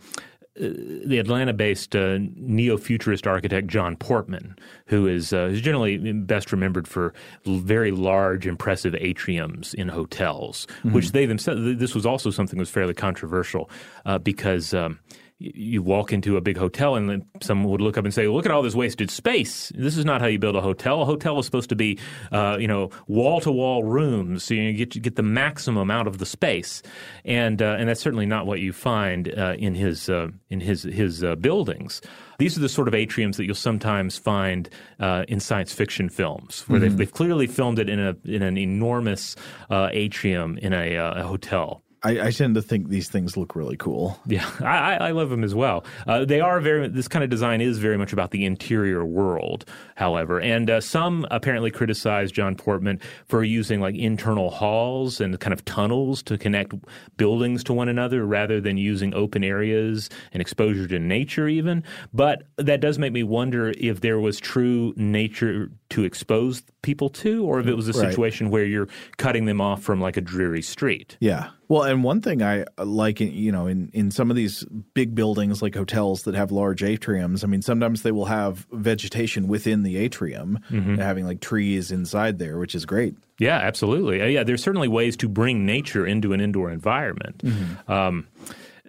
[0.59, 7.15] the Atlanta-based uh, neo-futurist architect John Portman, who is uh, is generally best remembered for
[7.47, 10.93] very large, impressive atriums in hotels, mm-hmm.
[10.93, 11.79] which they themselves.
[11.79, 13.71] This was also something that was fairly controversial
[14.07, 14.75] uh, because.
[14.75, 14.99] Um,
[15.41, 18.51] you walk into a big hotel and someone would look up and say, "Look at
[18.51, 19.71] all this wasted space.
[19.77, 21.03] This is not how you build a hotel.
[21.03, 21.99] A hotel is supposed to be,
[22.33, 26.09] uh, you know, wall to wall rooms, so you get you get the maximum out
[26.09, 26.83] of the space."
[27.25, 30.83] And uh, and that's certainly not what you find uh, in his uh, in his
[30.83, 32.01] his uh, buildings.
[32.39, 36.65] These are the sort of atriums that you'll sometimes find uh, in science fiction films,
[36.67, 36.89] where mm-hmm.
[36.89, 39.37] they've, they've, clearly filmed it in a in an enormous
[39.71, 41.83] atrium in a, a hotel.
[42.03, 44.19] I, I, tend to think these things look really cool.
[44.27, 45.85] Yeah, I, I love them as well.
[46.07, 46.87] Uh, they are very.
[46.89, 49.65] This kind of design is very much about the interior world,
[49.97, 55.53] however, and uh, some apparently criticize John Portman for using like internal halls and kind
[55.53, 56.75] of tunnels to connect
[57.17, 61.83] buildings to one another, rather than using open areas and exposure to nature, even.
[62.13, 67.45] But that does make me wonder if there was true nature to expose people to,
[67.45, 68.53] or if it was a situation right.
[68.53, 71.17] where you're cutting them off from like a dreary street.
[71.21, 71.51] Yeah.
[71.69, 75.61] Well, and one thing I like, you know, in, in some of these big buildings
[75.61, 79.99] like hotels that have large atriums, I mean, sometimes they will have vegetation within the
[79.99, 80.95] atrium, mm-hmm.
[80.97, 83.17] having like trees inside there, which is great.
[83.39, 84.23] Yeah, absolutely.
[84.23, 87.39] Uh, yeah, there's certainly ways to bring nature into an indoor environment.
[87.45, 87.93] Mm-hmm.
[87.93, 88.27] Um,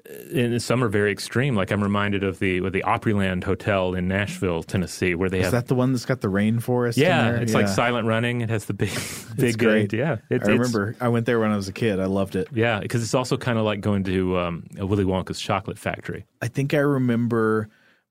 [0.09, 1.55] and some are very extreme.
[1.55, 5.51] Like I'm reminded of the the Opryland Hotel in Nashville, Tennessee, where they Is have.
[5.53, 6.97] that the one that's got the rainforest?
[6.97, 7.57] Yeah, it's yeah.
[7.57, 8.41] like silent running.
[8.41, 8.89] It has the big,
[9.35, 9.45] big.
[9.45, 9.93] It's great.
[9.93, 11.99] Yeah, it's, I remember I went there when I was a kid.
[11.99, 12.47] I loved it.
[12.51, 16.25] Yeah, because it's also kind of like going to um, Willy Wonka's chocolate factory.
[16.41, 17.69] I think I remember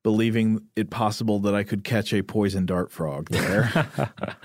[0.09, 3.87] believing it possible that I could catch a poison dart frog there.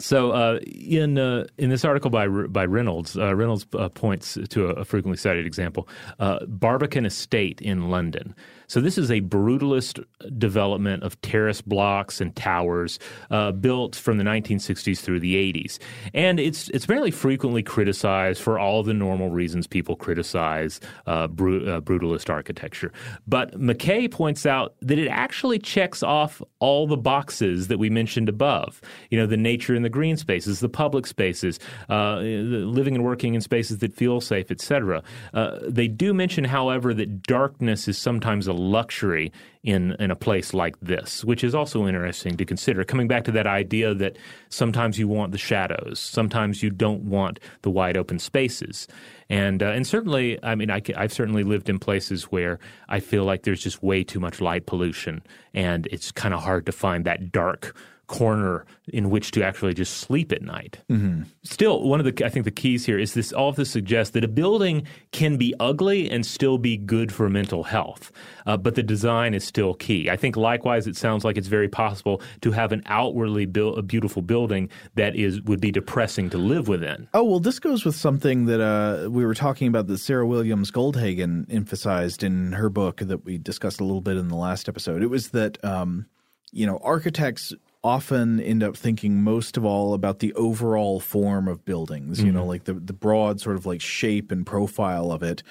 [0.00, 4.66] So uh, in uh, in this article by by Reynolds, uh, Reynolds uh, points to
[4.66, 5.88] a, frequently cited example,
[6.20, 8.34] uh, Barbican Estate in London.
[8.68, 10.04] So this is a brutalist
[10.38, 12.98] development of terrace blocks and towers
[13.30, 15.78] uh, built from the 1960s through the 80s,
[16.14, 22.30] and it's it's fairly frequently criticized for all the normal reasons people criticize bru- brutalist
[22.30, 22.92] architecture.
[23.26, 28.28] But McCay points out that it actually checks off all the boxes that we mentioned
[28.28, 28.80] above.
[29.10, 31.58] You know, the nature and the green spaces, the public spaces,
[31.88, 35.02] uh, living and working in spaces that feel safe, etc.
[35.32, 39.32] Uh, they do mention, however, that darkness is sometimes a luxury
[39.62, 42.84] in in a place like this, which is also interesting to consider.
[42.84, 44.16] Coming back to that idea that
[44.48, 48.88] sometimes you want the shadows, sometimes you don't want the wide open spaces,
[49.28, 53.24] and uh, and certainly, I mean, I, have certainly lived in places where I feel
[53.24, 55.22] like there's just way too much light pollution,
[55.54, 57.76] and it's kind of hard to find that dark
[58.08, 60.78] corner in which to actually just sleep at night.
[60.90, 61.24] Mm-hmm.
[61.44, 63.32] Still, one of the I think the keys here is this.
[63.32, 67.28] All of this suggests that a building can be ugly and still be good for
[67.28, 68.10] mental health,
[68.46, 70.10] uh, but the design is still key.
[70.10, 73.82] I think likewise, it sounds like it's very possible to have an outwardly built, a
[73.82, 77.08] beautiful building that is would be depressing to live within.
[77.14, 80.70] Oh well, this goes with something that uh, we were talking about that Sarah Williams
[80.70, 85.02] Goldhagen emphasized in her book that we discussed a little bit in the last episode.
[85.02, 85.62] It was that.
[85.62, 86.06] Um,
[86.50, 87.52] you know, architects
[87.84, 92.36] often end up thinking most of all about the overall form of buildings, you mm-hmm.
[92.36, 95.44] know, like the, the broad sort of like shape and profile of it.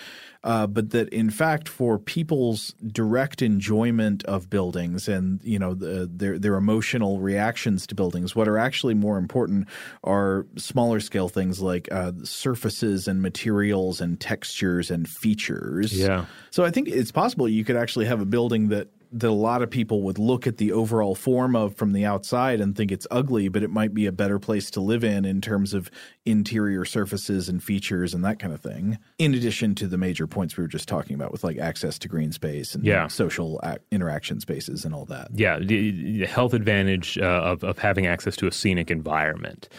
[0.43, 6.09] Uh, but that in fact, for people's direct enjoyment of buildings and, you know, the,
[6.13, 9.67] their, their emotional reactions to buildings, what are actually more important
[10.03, 15.97] are smaller scale things like uh, surfaces and materials and textures and features.
[15.97, 16.25] Yeah.
[16.51, 19.61] So I think it's possible you could actually have a building that that a lot
[19.61, 23.07] of people would look at the overall form of from the outside and think it's
[23.11, 25.89] ugly, but it might be a better place to live in in terms of
[26.25, 28.97] interior surfaces and features and that kind of thing.
[29.17, 32.07] In addition to the major points we were just talking about with like access to
[32.07, 33.07] green space and yeah.
[33.07, 35.29] social interaction spaces and all that.
[35.33, 39.69] Yeah, the, health advantage uh, of, of having access to a scenic environment.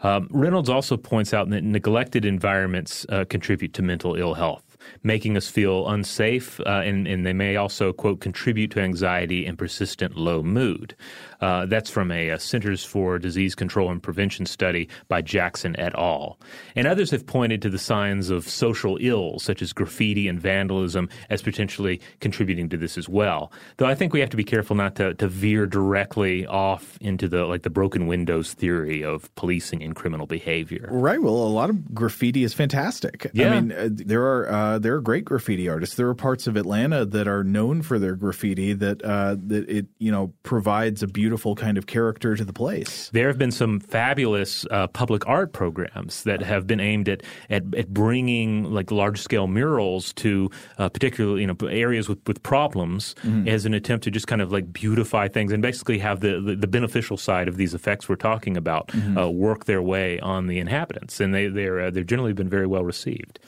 [0.00, 4.67] Um, Reynolds also points out that neglected environments uh, contribute to mental ill health
[5.02, 9.58] making us feel unsafe, uh, and, and, they may also, quote, contribute to anxiety and
[9.58, 10.94] persistent low mood.
[11.40, 15.94] Uh, that's from a, a, Centers for Disease Control and Prevention study by Jackson et
[15.96, 16.38] al.
[16.74, 21.08] And others have pointed to the signs of social ills, such as graffiti and vandalism,
[21.30, 23.52] as potentially contributing to this as well.
[23.76, 27.28] Though I think we have to be careful not to, to veer directly off into
[27.28, 30.88] the like the broken windows theory of policing and criminal behavior.
[30.90, 31.20] Right.
[31.20, 33.30] Well, a lot of graffiti is fantastic.
[33.32, 33.52] Yeah.
[33.52, 35.96] I mean, uh, there are uh, there are great graffiti artists.
[35.96, 39.86] There are parts of Atlanta that are known for their graffiti that uh, that it
[39.98, 43.10] you know provides a beautiful beautiful kind of character to the place.
[43.12, 47.64] There have been some fabulous uh, public art programs that have been aimed at at,
[47.74, 53.14] at bringing like large scale murals to uh, particularly you know areas with, with problems
[53.22, 53.46] mm-hmm.
[53.46, 56.56] as an attempt to just kind of like beautify things and basically have the, the,
[56.56, 59.18] the beneficial side of these effects we're talking about mm-hmm.
[59.18, 62.66] uh, work their way on the inhabitants, and they they're uh, they've generally been very
[62.66, 63.38] well received.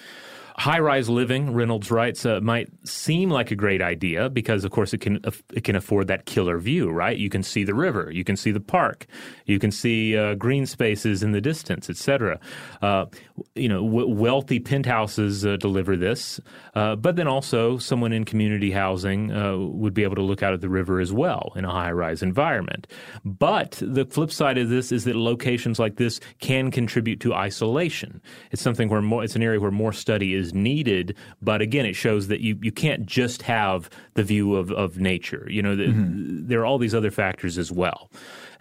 [0.60, 4.92] High rise living, Reynolds writes, uh, might seem like a great idea because, of course,
[4.92, 5.18] it can
[5.54, 7.16] it can afford that killer view, right?
[7.16, 9.06] You can see the river, you can see the park,
[9.46, 12.38] you can see uh, green spaces in the distance, etc.
[12.82, 13.06] Uh,
[13.54, 16.38] you know, w- wealthy penthouses uh, deliver this,
[16.74, 20.52] uh, but then also someone in community housing uh, would be able to look out
[20.52, 22.86] at the river as well in a high rise environment.
[23.24, 28.20] But the flip side of this is that locations like this can contribute to isolation.
[28.50, 31.16] It's something where more, it's an area where more study is needed.
[31.42, 35.46] But again, it shows that you, you can't just have the view of, of nature.
[35.50, 36.46] You know, the, mm-hmm.
[36.46, 38.10] there are all these other factors as well.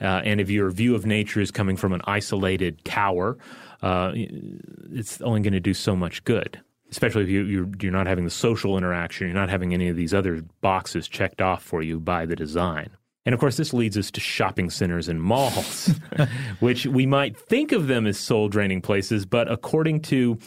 [0.01, 3.37] Uh, and if your view of nature is coming from an isolated tower,
[3.81, 6.59] uh, it's only going to do so much good.
[6.91, 9.95] Especially if you, you're, you're not having the social interaction, you're not having any of
[9.95, 12.89] these other boxes checked off for you by the design.
[13.25, 15.91] And of course, this leads us to shopping centers and malls,
[16.61, 20.39] which we might think of them as soul draining places, but according to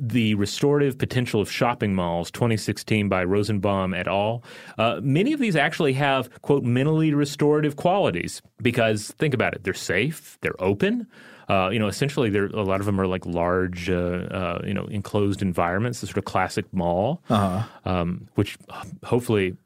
[0.00, 4.42] the Restorative Potential of Shopping Malls 2016 by Rosenbaum et al.
[4.76, 9.74] Uh, many of these actually have, quote, mentally restorative qualities because think about it, they're
[9.74, 11.06] safe, they're open.
[11.48, 14.74] Uh, you know, essentially, there a lot of them are like large, uh, uh, you
[14.74, 17.66] know, enclosed environments, the sort of classic mall, uh-huh.
[17.86, 18.58] um, which
[19.02, 19.56] hopefully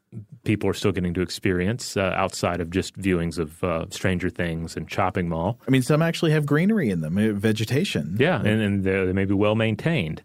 [0.43, 4.75] people are still getting to experience uh, outside of just viewings of uh, Stranger Things
[4.75, 5.59] and Shopping Mall.
[5.67, 8.17] I mean, some actually have greenery in them, uh, vegetation.
[8.19, 10.21] Yeah, and, and they may be well maintained.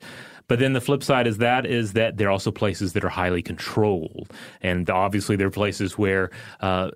[0.48, 3.10] But then the flip side is that is that there are also places that are
[3.10, 4.32] highly controlled,
[4.62, 6.30] and obviously there are places where
[6.60, 6.90] uh,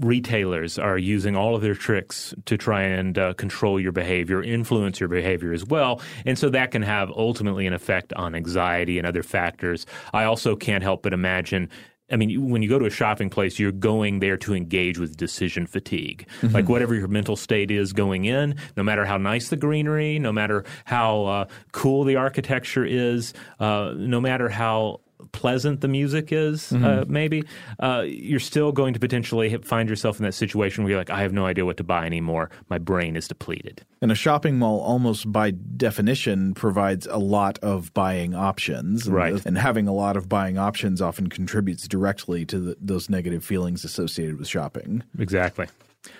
[0.00, 5.00] retailers are using all of their tricks to try and uh, control your behavior, influence
[5.00, 9.06] your behavior as well, and so that can have ultimately an effect on anxiety and
[9.06, 9.86] other factors.
[10.12, 11.70] I also can't help but imagine
[12.10, 15.16] I mean, when you go to a shopping place, you're going there to engage with
[15.16, 16.28] decision fatigue.
[16.40, 16.54] Mm-hmm.
[16.54, 20.30] Like whatever your mental state is going in, no matter how nice the greenery, no
[20.30, 25.00] matter how uh, cool the architecture is, uh, no matter how
[25.32, 26.84] pleasant the music is, uh, mm-hmm.
[26.84, 27.44] uh, maybe,
[27.80, 31.22] uh, you're still going to potentially find yourself in that situation where you're like, I
[31.22, 32.50] have no idea what to buy anymore.
[32.68, 33.84] My brain is depleted.
[34.00, 39.06] And a shopping mall, almost by definition, provides a lot of buying options.
[39.06, 39.46] And, right.
[39.46, 43.84] And having a lot of buying options often contributes directly to the, those negative feelings
[43.84, 45.02] associated with shopping.
[45.18, 45.66] Exactly.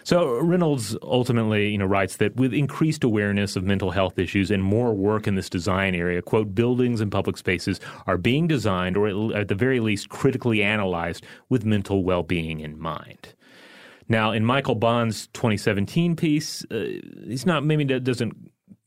[0.02, 4.62] So Reynolds ultimately, you know, writes that with increased awareness of mental health issues and
[4.62, 9.34] more work in this design area, quote, buildings and public spaces are being designed or
[9.36, 13.34] at the very least critically analyzed with mental well-being in mind.
[14.08, 16.84] Now, in Michael Bond's 2017 piece, uh,
[17.26, 18.36] he's not maybe that doesn't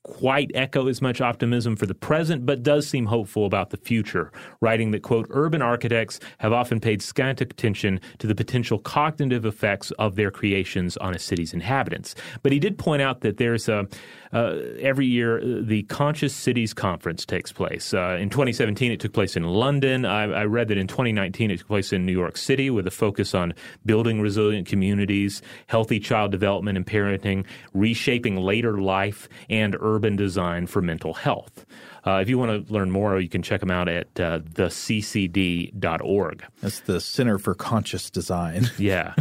[0.08, 4.32] quite echo as much optimism for the present, but does seem hopeful about the future,
[4.62, 9.92] writing that, quote, urban architects have often paid scant attention to the potential cognitive effects
[10.00, 12.16] of their creations on a city's inhabitants.
[12.42, 13.88] But he did point out that there's a,
[14.34, 17.94] uh, every year uh, the Conscious Cities Conference takes place.
[17.94, 20.06] Uh, in 2017, it took place in London.
[20.06, 22.92] I, I, read that in 2019, it took place in New York City with a
[22.92, 23.54] focus on
[23.86, 30.82] building resilient communities, healthy child development and parenting, reshaping later life, and urban design for
[30.82, 31.66] mental health.
[32.06, 36.44] Uh, if you want to learn more, you can check them out at uh, theccd.org.
[36.62, 38.70] That's the Center for Conscious Design.
[38.78, 39.14] yeah.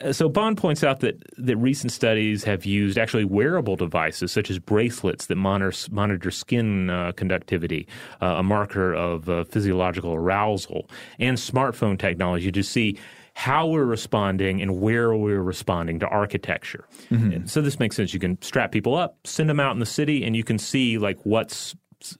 [0.00, 4.50] Uh, so Bond points out that that recent studies have used actually wearable devices such
[4.50, 7.86] as bracelets that monitor, monitor skin uh, conductivity,
[8.20, 10.88] uh, a marker of uh, physiological arousal,
[11.18, 12.98] and smartphone technology to see
[13.34, 16.84] how we're responding and where we're responding to architecture.
[17.10, 17.46] Mm-hmm.
[17.46, 18.12] so this makes sense.
[18.12, 20.98] You can strap people up, send them out in the city, and you can see
[20.98, 21.74] like what's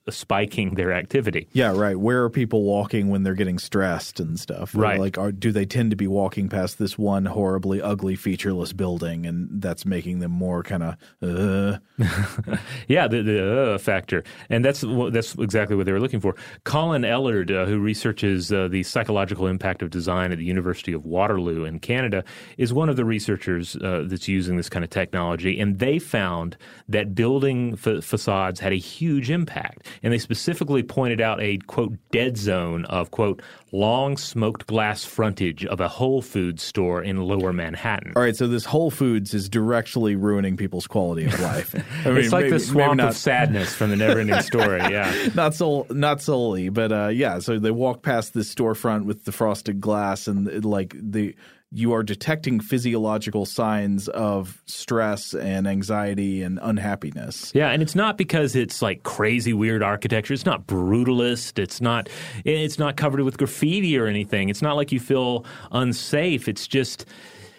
[0.08, 1.48] spiking their activity.
[1.52, 1.96] Yeah, right.
[1.96, 4.74] Where are people walking when they're getting stressed and stuff?
[4.74, 5.00] Right.
[5.00, 9.26] Like, are, do they tend to be walking past this one horribly ugly, featureless building,
[9.26, 11.78] and that's making them more kind of, uh.
[12.88, 16.34] yeah, the, the uh, factor, and that's that's exactly what they were looking for.
[16.64, 21.04] Colin Ellard, uh, who researches uh, the psychological impact of design at the University of
[21.04, 22.24] Waterloo in Canada,
[22.58, 26.56] is one of the researchers uh, that's using this kind of technology, and they found
[26.88, 29.86] that building fa- facades had a huge impact Act.
[30.02, 33.42] And they specifically pointed out a, quote, dead zone of, quote,
[33.72, 38.12] long smoked glass frontage of a Whole Foods store in lower Manhattan.
[38.16, 41.74] All right, so this Whole Foods is directly ruining people's quality of life.
[42.04, 45.28] I mean, it's like maybe, the swamp of sadness from the never ending story, yeah.
[45.34, 49.32] not, so, not solely, but uh, yeah, so they walk past this storefront with the
[49.32, 51.34] frosted glass and like the
[51.72, 57.52] you are detecting physiological signs of stress and anxiety and unhappiness.
[57.54, 60.34] Yeah, and it's not because it's like crazy weird architecture.
[60.34, 61.60] It's not brutalist.
[61.60, 62.08] It's not
[62.44, 64.48] it's not covered with graffiti or anything.
[64.48, 66.48] It's not like you feel unsafe.
[66.48, 67.06] It's just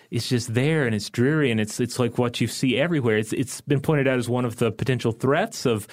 [0.09, 3.17] it's just there and it's dreary and it's it's like what you see everywhere.
[3.17, 5.87] It's it's been pointed out as one of the potential threats of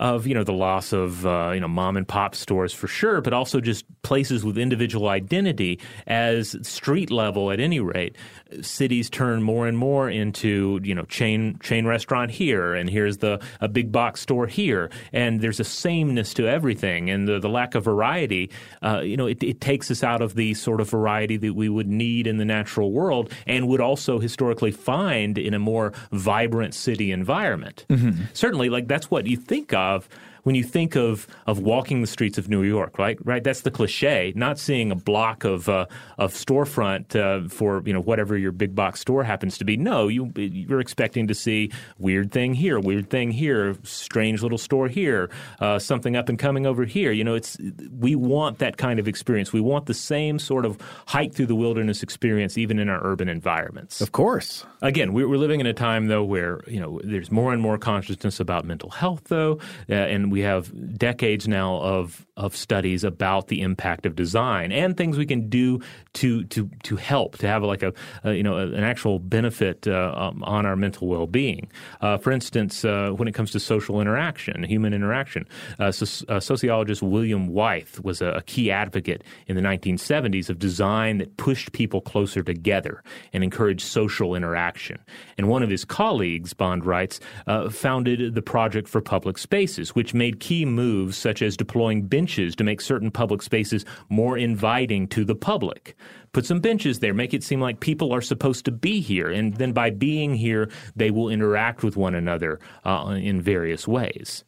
[0.00, 3.20] of you know the loss of uh, you know mom and pop stores for sure,
[3.20, 8.16] but also just places with individual identity as street level at any rate.
[8.62, 13.40] Cities turn more and more into you know chain chain restaurant here, and here's the
[13.60, 17.74] a big box store here, and there's a sameness to everything, and the, the lack
[17.74, 18.50] of variety,
[18.82, 21.68] uh, you know, it, it takes us out of the sort of variety that we
[21.68, 26.74] would need in the natural world, and would also historically find in a more vibrant
[26.74, 27.84] city environment.
[27.88, 28.24] Mm-hmm.
[28.32, 30.08] Certainly, like that's what you think of of
[30.42, 33.18] when you think of of walking the streets of New York, right?
[33.24, 34.32] Right, that's the cliche.
[34.36, 35.86] Not seeing a block of uh,
[36.18, 39.76] of storefront uh, for you know whatever your big box store happens to be.
[39.76, 44.88] No, you you're expecting to see weird thing here, weird thing here, strange little store
[44.88, 45.30] here,
[45.60, 47.12] uh, something up and coming over here.
[47.12, 47.56] You know, it's
[47.98, 49.52] we want that kind of experience.
[49.52, 53.28] We want the same sort of hike through the wilderness experience, even in our urban
[53.28, 54.00] environments.
[54.00, 54.64] Of course.
[54.82, 58.40] Again, we're living in a time though where you know there's more and more consciousness
[58.40, 59.94] about mental health, though, uh,
[60.30, 65.26] we have decades now of of studies about the impact of design and things we
[65.26, 65.80] can do
[66.14, 67.92] to to to help to have like a,
[68.24, 71.70] a you know an actual benefit uh, um, on our mental well being.
[72.00, 75.46] Uh, for instance, uh, when it comes to social interaction, human interaction,
[75.78, 80.58] uh, so, uh, sociologist William Whyte was a, a key advocate in the 1970s of
[80.58, 83.02] design that pushed people closer together
[83.32, 84.98] and encouraged social interaction.
[85.36, 90.14] And one of his colleagues, Bond writes, uh, founded the Project for Public Spaces, which
[90.20, 95.24] made key moves such as deploying benches to make certain public spaces more inviting to
[95.24, 95.96] the public.
[96.32, 99.56] Put some benches there, make it seem like people are supposed to be here, and
[99.56, 104.44] then by being here, they will interact with one another uh, in various ways.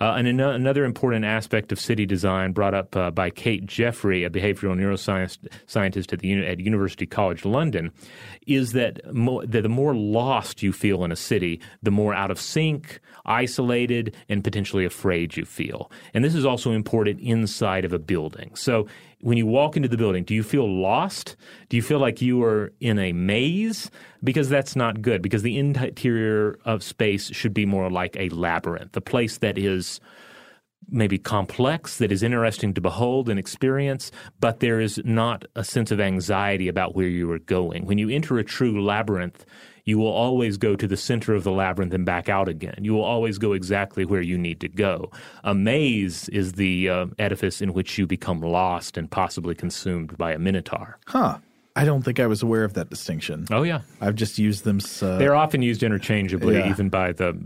[0.00, 4.24] Uh, and an- another important aspect of city design brought up uh, by Kate Jeffery,
[4.24, 7.90] a behavioral neuroscience scientist at, the at University College London,
[8.46, 12.30] is that, mo- that the more lost you feel in a city, the more out
[12.30, 15.90] of sync, isolated, and potentially afraid you feel.
[16.12, 18.54] And this is also important inside of a building.
[18.54, 18.86] So
[19.24, 21.34] when you walk into the building, do you feel lost?
[21.70, 23.90] Do you feel like you are in a maze?
[24.22, 28.94] Because that's not good, because the interior of space should be more like a labyrinth,
[28.94, 29.98] a place that is
[30.90, 35.90] maybe complex, that is interesting to behold and experience, but there is not a sense
[35.90, 37.86] of anxiety about where you are going.
[37.86, 39.46] When you enter a true labyrinth,
[39.84, 42.78] you will always go to the center of the labyrinth and back out again.
[42.80, 45.10] You will always go exactly where you need to go.
[45.44, 50.32] A maze is the uh, edifice in which you become lost and possibly consumed by
[50.32, 50.98] a minotaur.
[51.06, 51.38] Huh.
[51.76, 53.46] I don't think I was aware of that distinction.
[53.50, 53.80] Oh, yeah.
[54.00, 54.78] I've just used them.
[55.02, 56.70] Uh, They're often used interchangeably, Yeah.
[56.70, 57.36] even by the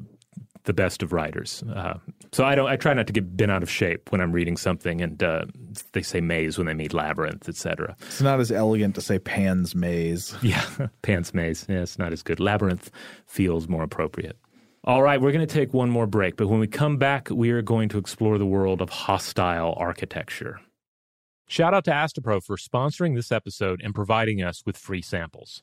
[0.69, 1.65] the best of writers.
[1.75, 1.95] Uh,
[2.31, 2.69] so I don't.
[2.69, 5.47] I try not to get bent out of shape when I'm reading something, and uh,
[5.93, 7.97] they say maze when they mean labyrinth, etc.
[8.03, 10.37] it's not as elegant to say Pan's Maze.
[10.43, 10.65] Yeah,
[11.03, 11.67] Pan's Maze.
[11.69, 12.39] Yeah, it's not as good.
[12.39, 12.91] Labyrinth
[13.27, 14.39] feels more appropriate.
[14.85, 17.51] All right, we're going to take one more break, but when we come back, we
[17.51, 20.61] are going to explore the world of hostile architecture.
[21.49, 25.63] Shout out to Astepro for sponsoring this episode and providing us with free samples.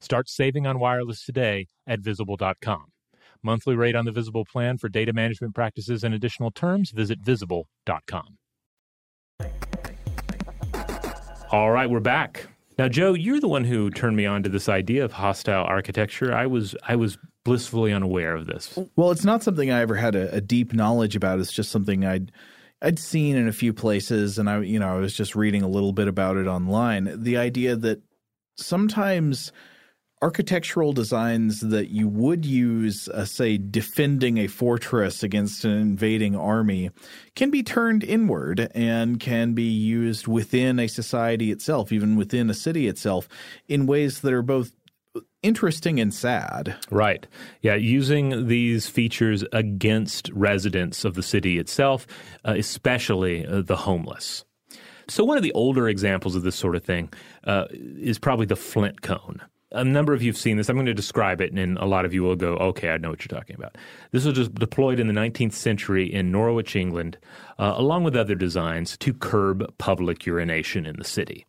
[0.00, 2.86] Start saving on wireless today at visible.com.
[3.42, 8.38] Monthly rate on the Visible plan for data management practices and additional terms, visit visible.com.
[11.50, 12.46] All right, we're back.
[12.78, 16.32] Now, Joe, you're the one who turned me on to this idea of hostile architecture.
[16.34, 18.78] I was I was blissfully unaware of this.
[18.96, 21.40] Well, it's not something I ever had a, a deep knowledge about.
[21.40, 22.32] It's just something I'd
[22.80, 25.68] I'd seen in a few places, and I you know I was just reading a
[25.68, 27.22] little bit about it online.
[27.22, 28.00] The idea that
[28.56, 29.52] sometimes
[30.22, 36.90] architectural designs that you would use, uh, say, defending a fortress against an invading army,
[37.34, 42.54] can be turned inward and can be used within a society itself, even within a
[42.54, 43.28] city itself,
[43.68, 44.72] in ways that are both
[45.42, 46.76] interesting and sad.
[46.90, 47.26] Right.
[47.62, 52.06] Yeah, using these features against residents of the city itself,
[52.44, 54.44] uh, especially uh, the homeless.
[55.08, 57.12] So, one of the older examples of this sort of thing
[57.44, 59.40] uh, is probably the flint cone
[59.72, 60.68] a number of you have seen this.
[60.68, 63.10] I'm going to describe it, and a lot of you will go, okay, I know
[63.10, 63.76] what you're talking about.
[64.10, 67.18] This was just deployed in the 19th century in Norwich, England,
[67.58, 71.46] uh, along with other designs to curb public urination in the city.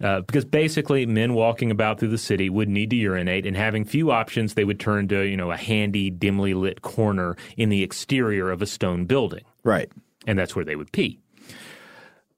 [0.00, 3.84] Uh, because basically, men walking about through the city would need to urinate, and having
[3.84, 7.82] few options, they would turn to you know a handy, dimly lit corner in the
[7.82, 9.42] exterior of a stone building.
[9.64, 9.90] Right,
[10.24, 11.18] and that's where they would pee.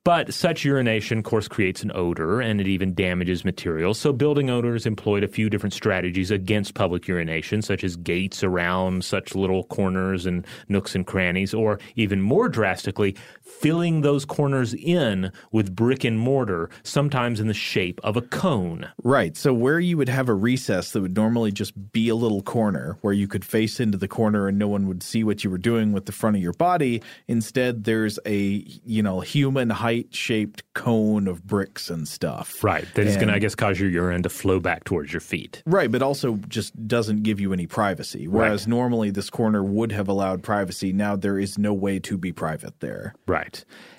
[0.03, 4.01] But such urination, of course, creates an odor and it even damages materials.
[4.01, 9.05] So, building owners employed a few different strategies against public urination, such as gates around
[9.05, 13.15] such little corners and nooks and crannies, or even more drastically,
[13.51, 18.89] filling those corners in with brick and mortar, sometimes in the shape of a cone.
[19.03, 19.37] Right.
[19.37, 22.97] So, where you would have a recess that would normally just be a little corner
[23.01, 25.59] where you could face into the corner and no one would see what you were
[25.59, 30.63] doing with the front of your body, instead, there's a, you know, human height shaped
[30.75, 32.63] cone of bricks and stuff.
[32.63, 32.87] Right.
[32.95, 35.63] That is going to, I guess, cause your urine to flow back towards your feet.
[35.67, 35.91] Right.
[35.91, 38.29] But also just doesn't give you any privacy.
[38.29, 38.69] Whereas right.
[38.69, 40.93] normally this corner would have allowed privacy.
[40.93, 43.15] Now there is no way to be private there.
[43.27, 43.40] Right.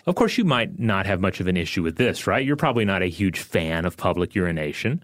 [0.06, 2.46] Of course, you might not have much of an issue with this, right?
[2.46, 5.04] You're probably not a huge fan of public urination.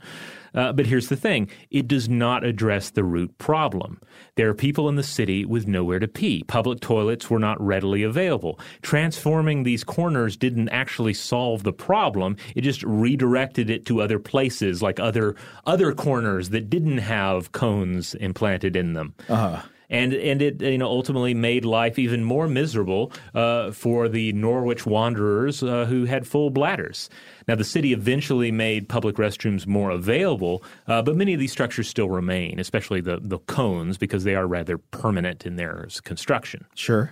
[0.58, 4.02] Uh, but here's the thing it does not address the root problem.
[4.36, 6.44] There are people in the city with nowhere to pee.
[6.48, 8.60] Public toilets were not readily available.
[8.82, 12.38] Transforming these corners didn't actually solve the problem.
[12.56, 15.36] It just redirected it to other places, like other
[15.66, 19.14] other corners that didn't have cones implanted in them.
[19.30, 24.34] Uh-huh and and it you know ultimately made life even more miserable uh, for the
[24.34, 27.10] Norwich Wanderers uh, who had full bladders.
[27.48, 31.88] Now the city eventually made public restrooms more available, uh, but many of these structures
[31.88, 36.66] still remain, especially the the cones because they are rather permanent in their construction.
[36.76, 37.12] Sure.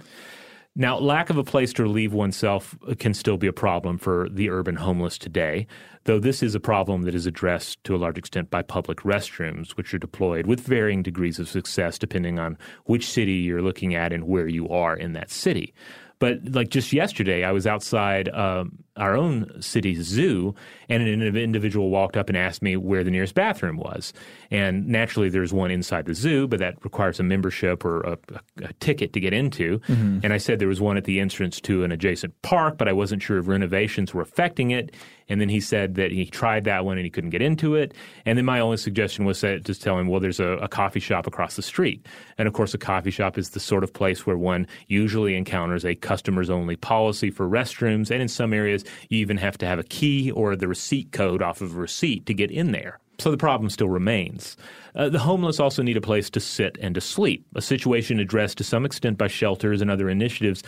[0.77, 4.49] Now, lack of a place to relieve oneself can still be a problem for the
[4.49, 5.67] urban homeless today,
[6.03, 9.71] though this is a problem that is addressed to a large extent by public restrooms,
[9.71, 14.11] which are deployed with varying degrees of success depending on which city you're looking at
[14.11, 15.73] and where you are in that city.
[16.19, 20.55] But like just yesterday, I was outside um, our own city's zoo,
[20.87, 24.13] and an individual walked up and asked me where the nearest bathroom was.
[24.51, 28.65] And naturally, there's one inside the zoo, but that requires a membership or a, a,
[28.65, 29.79] a ticket to get into.
[29.79, 30.19] Mm-hmm.
[30.23, 32.93] And I said there was one at the entrance to an adjacent park, but I
[32.93, 34.95] wasn't sure if renovations were affecting it.
[35.27, 37.95] And then he said that he tried that one and he couldn't get into it.
[38.25, 40.99] And then my only suggestion was to just tell him, well, there's a, a coffee
[40.99, 42.05] shop across the street.
[42.37, 45.83] And of course, a coffee shop is the sort of place where one usually encounters
[45.83, 48.11] a customers only policy for restrooms.
[48.11, 51.41] And in some areas, you even have to have a key or the receipt code
[51.41, 52.99] off of a receipt to get in there.
[53.19, 54.57] So the problem still remains.
[54.93, 58.57] Uh, the homeless also need a place to sit and to sleep, a situation addressed
[58.57, 60.63] to some extent by shelters and other initiatives.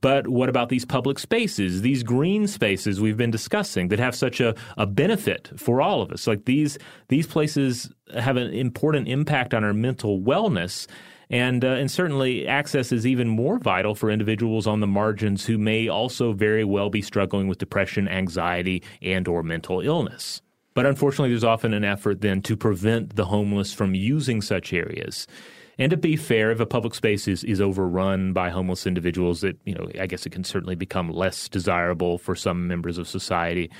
[0.00, 4.40] But what about these public spaces, these green spaces we've been discussing that have such
[4.40, 6.26] a, a benefit for all of us?
[6.26, 10.86] Like these, these places have an important impact on our mental wellness.
[11.30, 15.58] And, uh, and certainly access is even more vital for individuals on the margins who
[15.58, 20.42] may also very well be struggling with depression, anxiety, and or mental illness.
[20.74, 25.26] But unfortunately, there's often an effort then to prevent the homeless from using such areas.
[25.78, 29.58] And to be fair, if a public space is, is overrun by homeless individuals, that
[29.64, 33.70] you know, I guess it can certainly become less desirable for some members of society.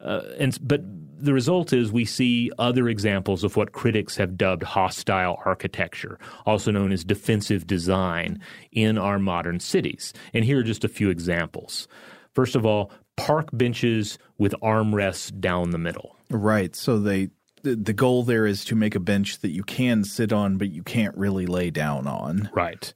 [0.00, 0.80] Uh, and but
[1.22, 6.70] the result is we see other examples of what critics have dubbed hostile architecture, also
[6.70, 8.40] known as defensive design,
[8.72, 10.12] in our modern cities.
[10.32, 11.88] And here are just a few examples.
[12.34, 16.16] First of all, park benches with armrests down the middle.
[16.30, 16.74] Right.
[16.74, 17.30] So they
[17.62, 20.70] the, the goal there is to make a bench that you can sit on, but
[20.70, 22.48] you can't really lay down on.
[22.54, 22.92] Right.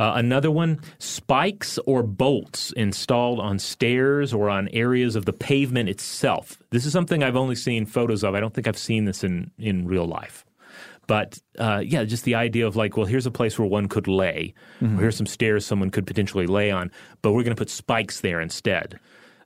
[0.00, 5.90] Uh, another one, spikes or bolts installed on stairs or on areas of the pavement
[5.90, 6.58] itself.
[6.70, 8.34] This is something I've only seen photos of.
[8.34, 10.46] I don't think I've seen this in, in real life.
[11.06, 14.08] But uh, yeah, just the idea of like, well, here's a place where one could
[14.08, 14.54] lay.
[14.80, 15.00] Mm-hmm.
[15.00, 16.90] here's some stairs someone could potentially lay on,
[17.20, 18.98] but we're going to put spikes there instead,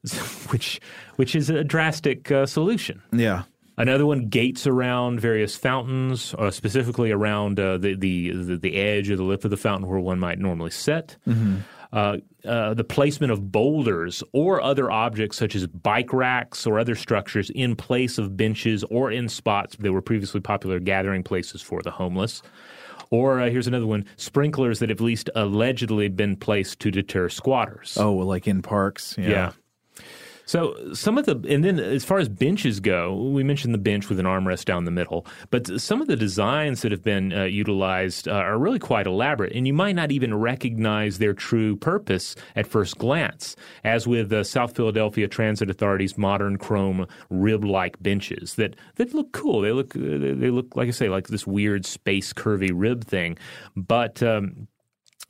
[0.51, 0.81] which
[1.17, 3.03] which is a drastic uh, solution.
[3.13, 3.43] Yeah.
[3.77, 9.11] Another one, gates around various fountains, uh, specifically around uh, the, the, the the edge
[9.11, 11.17] or the lip of the fountain where one might normally sit.
[11.27, 11.57] Mm-hmm.
[11.93, 16.97] Uh, uh, the placement of boulders or other objects such as bike racks or other
[16.97, 21.83] structures in place of benches or in spots that were previously popular gathering places for
[21.83, 22.43] the homeless.
[23.11, 27.29] Or uh, here's another one: sprinklers that have at least allegedly been placed to deter
[27.29, 27.97] squatters.
[27.99, 29.17] Oh, like in parks.
[29.17, 29.29] Yeah.
[29.29, 29.53] yeah.
[30.47, 34.09] So some of the and then as far as benches go, we mentioned the bench
[34.09, 37.45] with an armrest down the middle, but some of the designs that have been uh,
[37.45, 42.37] utilized uh, are really quite elaborate, and you might not even recognize their true purpose
[42.57, 43.57] at first glance.
[43.85, 49.63] As with the South Philadelphia Transit Authority's modern chrome rib-like benches that that look cool.
[49.63, 53.39] They look they look like I say like this weird space curvy rib thing,
[53.77, 54.69] but um,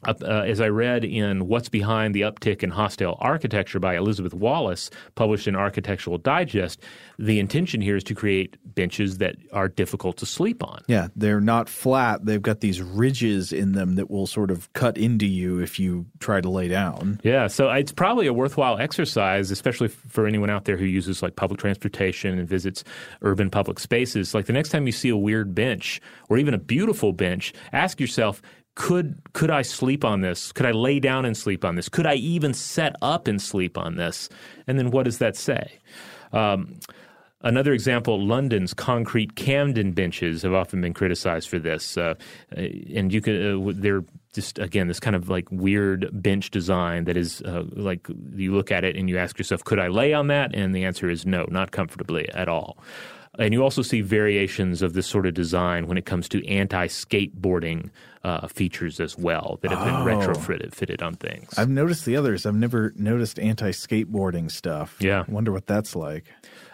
[0.06, 4.90] uh, as I read in What's Behind the Uptick in Hostile Architecture by Elizabeth Wallace,
[5.14, 6.80] published in Architectural Digest,
[7.18, 10.82] the intention here is to create benches that are difficult to sleep on.
[10.88, 12.24] Yeah, they're not flat.
[12.24, 16.06] They've got these ridges in them that will sort of cut into you if you
[16.18, 17.20] try to lay down.
[17.22, 21.36] Yeah, so it's probably a worthwhile exercise, especially for anyone out there who uses like
[21.36, 22.84] public transportation and visits
[23.22, 24.34] urban public spaces.
[24.34, 28.00] Like the next time you see a weird bench or even a beautiful bench, ask
[28.00, 28.42] yourself,
[28.74, 30.52] could could I sleep on this?
[30.52, 31.88] Could I lay down and sleep on this?
[31.88, 34.28] Could I even set up and sleep on this?
[34.66, 35.78] And then what does that say?
[36.32, 36.80] Um,
[37.42, 42.14] another example: London's concrete Camden benches have often been criticized for this, uh,
[42.56, 47.16] and you could uh, they're just again this kind of like weird bench design that
[47.16, 50.26] is uh, like you look at it and you ask yourself, could I lay on
[50.28, 50.52] that?
[50.52, 52.78] And the answer is no, not comfortably at all.
[53.38, 56.88] And you also see variations of this sort of design when it comes to anti
[56.88, 57.90] skateboarding
[58.24, 60.04] uh, features as well that have been oh.
[60.04, 61.52] retrofitted fitted on things.
[61.58, 62.46] I've noticed the others.
[62.46, 64.96] I've never noticed anti skateboarding stuff.
[65.00, 65.24] Yeah.
[65.28, 66.24] I wonder what that's like.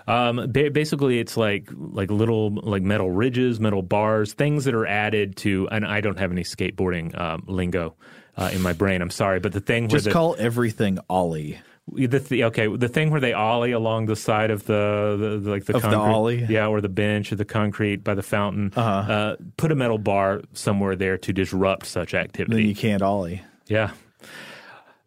[0.07, 5.37] Um, basically, it's like like little like metal ridges, metal bars, things that are added
[5.39, 5.69] to.
[5.71, 7.95] And I don't have any skateboarding um, lingo
[8.37, 9.03] uh, in my brain.
[9.03, 11.61] I'm sorry, but the thing was just the, call everything ollie.
[11.93, 15.65] The, okay, the thing where they ollie along the side of the, the, the like
[15.65, 18.73] the of concrete, the ollie, yeah, or the bench or the concrete by the fountain.
[18.77, 19.13] Uh-huh.
[19.13, 22.57] Uh, put a metal bar somewhere there to disrupt such activity.
[22.57, 23.43] Then you can't ollie.
[23.67, 23.91] Yeah.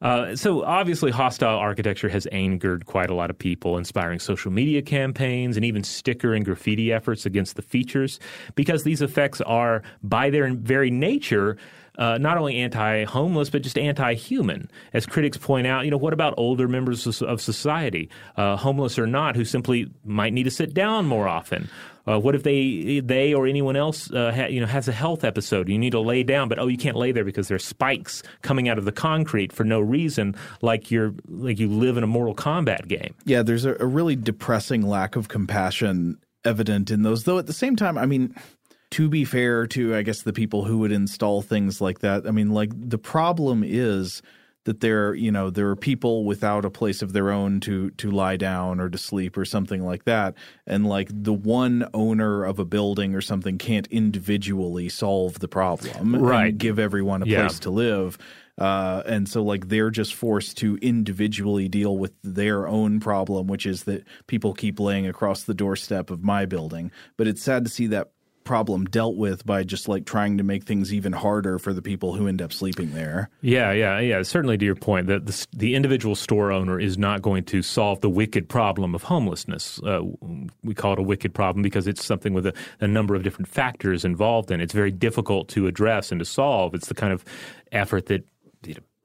[0.02, 4.82] Uh, so obviously, hostile architecture has angered quite a lot of people, inspiring social media
[4.82, 8.20] campaigns and even sticker and graffiti efforts against the features,
[8.56, 11.56] because these effects are, by their very nature,
[11.98, 14.70] uh, not only anti-homeless but just anti-human.
[14.94, 19.08] As critics point out, you know, what about older members of society, uh, homeless or
[19.08, 21.70] not, who simply might need to sit down more often?
[22.06, 25.24] Uh, what if they they or anyone else uh, ha, you know has a health
[25.24, 25.70] episode?
[25.70, 28.68] You need to lay down, but oh, you can't lay there because there's spikes coming
[28.68, 32.36] out of the concrete for no reason, like you're like you live in a Mortal
[32.36, 33.16] Kombat game.
[33.24, 37.24] Yeah, there's a, a really depressing lack of compassion evident in those.
[37.24, 38.36] Though at the same time, I mean,
[38.94, 42.32] to be fair to I guess the people who would install things like that, I
[42.32, 44.22] mean, like the problem is
[44.66, 48.10] that there you know there are people without a place of their own to to
[48.10, 50.36] lie down or to sleep or something like that
[50.66, 56.16] and like the one owner of a building or something can't individually solve the problem
[56.16, 56.52] Right.
[56.52, 57.39] and give everyone a Yeah.
[57.41, 58.18] place to live
[58.58, 63.66] uh, and so like they're just forced to individually deal with their own problem which
[63.66, 67.70] is that people keep laying across the doorstep of my building but it's sad to
[67.70, 68.12] see that
[68.44, 72.14] problem dealt with by just like trying to make things even harder for the people
[72.14, 74.22] who end up sleeping there Yeah, yeah, yeah.
[74.24, 78.02] Certainly, to your point, that the, the individual store owner is not going to solve
[78.02, 79.82] the wicked problem of homelessness.
[79.84, 80.02] Uh,
[80.64, 83.48] we call it a wicked problem because it's something with a, a number of different
[83.48, 84.60] factors involved in.
[84.60, 84.64] it.
[84.64, 86.74] It's very difficult to address and to solve.
[86.74, 87.24] It's the kind of
[87.72, 88.26] effort that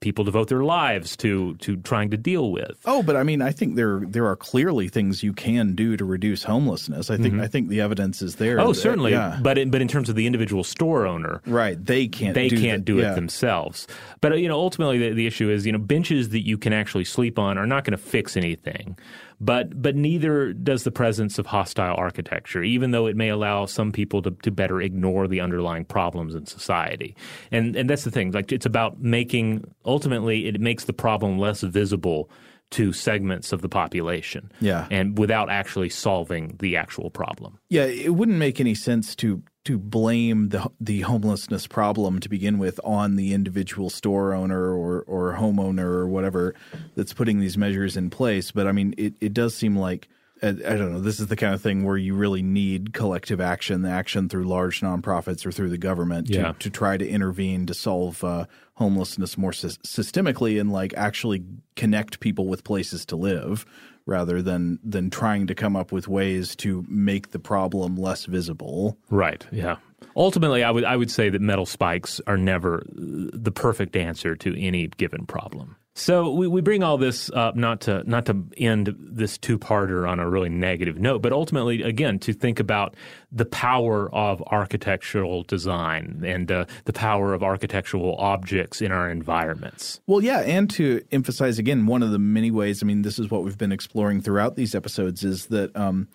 [0.00, 2.78] people devote their lives to to trying to deal with.
[2.84, 6.04] Oh, but I mean, I think there there are clearly things you can do to
[6.04, 7.10] reduce homelessness.
[7.10, 7.42] I think mm-hmm.
[7.42, 8.60] I think the evidence is there.
[8.60, 9.12] Oh, that- certainly.
[9.12, 9.38] yeah.
[9.42, 11.82] But in, but in terms of the individual store owner, right.
[11.82, 12.34] They can't.
[12.34, 13.14] they do can't the- do it yeah.
[13.14, 13.86] themselves.
[14.20, 17.04] But you know, ultimately, the, the issue is you know benches that you can actually
[17.04, 18.98] sleep on are not going to fix anything.
[19.40, 23.92] But but neither does the presence of hostile architecture, even though it may allow some
[23.92, 27.16] people to, to better ignore the underlying problems in society.
[27.52, 28.32] And and that's the thing.
[28.32, 32.30] Like it's about making ultimately it makes the problem less visible
[32.70, 34.52] to segments of the population.
[34.60, 34.86] Yeah.
[34.90, 37.58] And without actually solving the actual problem.
[37.70, 42.58] Yeah, it wouldn't make any sense to to blame the the homelessness problem to begin
[42.58, 46.54] with on the individual store owner or or homeowner or whatever
[46.96, 48.50] that's putting these measures in place.
[48.50, 50.08] But I mean, it it does seem like
[50.42, 51.00] I, I don't know.
[51.00, 54.44] This is the kind of thing where you really need collective action, the action through
[54.44, 56.52] large nonprofits or through the government Yeah.
[56.52, 61.42] to, to try to intervene to solve uh, homelessness more sys- systemically and like actually
[61.74, 63.66] connect people with places to live
[64.08, 68.96] rather than than trying to come up with ways to make the problem less visible.
[69.10, 69.46] Right.
[69.52, 69.76] Yeah.
[70.16, 74.34] Ultimately, I would I would say that metal spikes are never uh, the perfect answer
[74.36, 75.76] to any given problem.
[75.98, 80.08] So we, we bring all this up not to not to end this two parter
[80.08, 82.94] on a really negative note, but ultimately again to think about
[83.32, 90.00] the power of architectural design and uh, the power of architectural objects in our environments.
[90.06, 92.80] Well, yeah, and to emphasize again, one of the many ways.
[92.82, 96.06] I mean, this is what we've been exploring throughout these episodes is that um,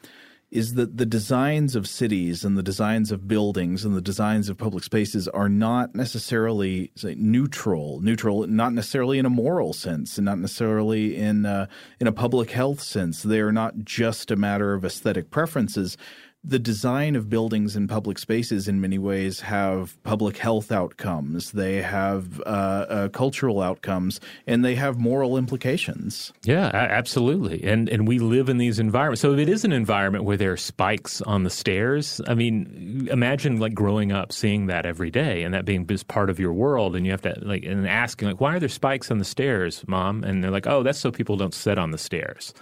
[0.54, 4.58] is that the designs of cities and the designs of buildings and the designs of
[4.58, 8.00] public spaces are not necessarily say, neutral.
[8.02, 11.66] Neutral, not necessarily in a moral sense, and not necessarily in uh,
[12.00, 13.24] in a public health sense.
[13.24, 15.98] They are not just a matter of aesthetic preferences
[16.44, 21.82] the design of buildings and public spaces in many ways have public health outcomes they
[21.82, 27.64] have uh, uh, cultural outcomes and they have moral implications Yeah, absolutely.
[27.64, 29.22] And and we live in these environments.
[29.22, 33.08] So if it is an environment where there are spikes on the stairs, I mean,
[33.12, 36.54] imagine like growing up seeing that every day and that being just part of your
[36.54, 39.26] world and you have to like and asking like why are there spikes on the
[39.26, 40.24] stairs, mom?
[40.24, 42.54] And they're like, "Oh, that's so people don't sit on the stairs."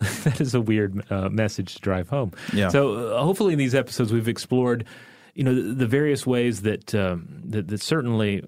[0.24, 2.32] that is a weird uh, message to drive home.
[2.52, 2.68] Yeah.
[2.68, 4.84] So uh, hopefully in these episodes we've explored
[5.34, 8.42] you know the, the various ways that, um, that that certainly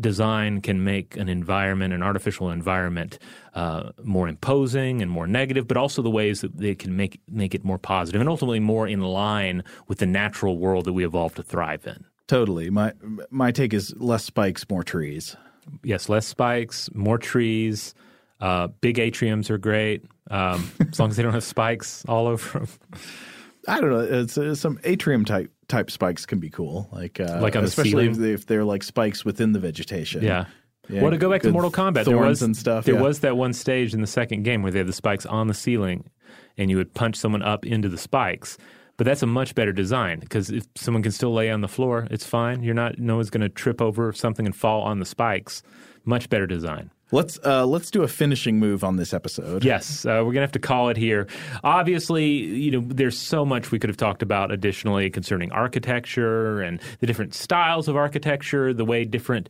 [0.00, 3.18] design can make an environment, an artificial environment,
[3.54, 7.54] uh, more imposing and more negative, but also the ways that they can make make
[7.54, 11.36] it more positive and ultimately more in line with the natural world that we evolved
[11.36, 12.04] to thrive in.
[12.28, 12.92] totally my
[13.30, 15.36] my take is less spikes more trees
[15.82, 17.94] Yes, less spikes, more trees.
[18.40, 22.60] Uh, big atriums are great um, as long as they don't have spikes all over
[22.60, 22.68] them.
[23.68, 27.38] i don't know it's, uh, some atrium type type spikes can be cool like uh,
[27.40, 28.28] Like on the especially if, ceiling?
[28.28, 30.46] they, if they're like spikes within the vegetation Yeah.
[30.88, 33.00] Yeah, well, to go back to Mortal Kombat, there was and stuff, There yeah.
[33.00, 35.54] was that one stage in the second game where they had the spikes on the
[35.54, 36.10] ceiling,
[36.58, 38.58] and you would punch someone up into the spikes.
[38.96, 42.08] But that's a much better design because if someone can still lay on the floor,
[42.10, 42.64] it's fine.
[42.64, 42.98] You're not.
[42.98, 45.62] No one's going to trip over something and fall on the spikes.
[46.04, 46.90] Much better design.
[47.12, 50.52] Let's uh, let's do a finishing move on this episode Yes, uh, we're gonna have
[50.52, 51.26] to call it here.
[51.64, 56.80] Obviously, you know, there's so much we could have talked about additionally concerning architecture and
[57.00, 59.48] the different styles of architecture, the way different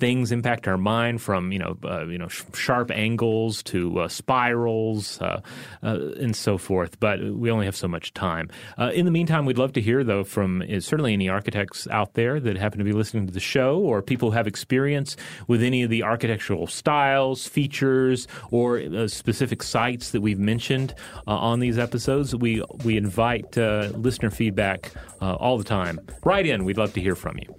[0.00, 4.08] things impact our mind from you know uh, you know sh- sharp angles to uh,
[4.08, 5.40] spirals uh,
[5.82, 8.48] uh, and so forth but we only have so much time.
[8.78, 12.14] Uh, in the meantime we'd love to hear though from uh, certainly any architects out
[12.14, 15.62] there that happen to be listening to the show or people who have experience with
[15.62, 20.94] any of the architectural styles features or specific sites that we've mentioned
[21.26, 22.34] on these episodes.
[22.34, 26.00] We we invite listener feedback all the time.
[26.24, 26.64] Right in.
[26.64, 27.54] We'd love to hear from you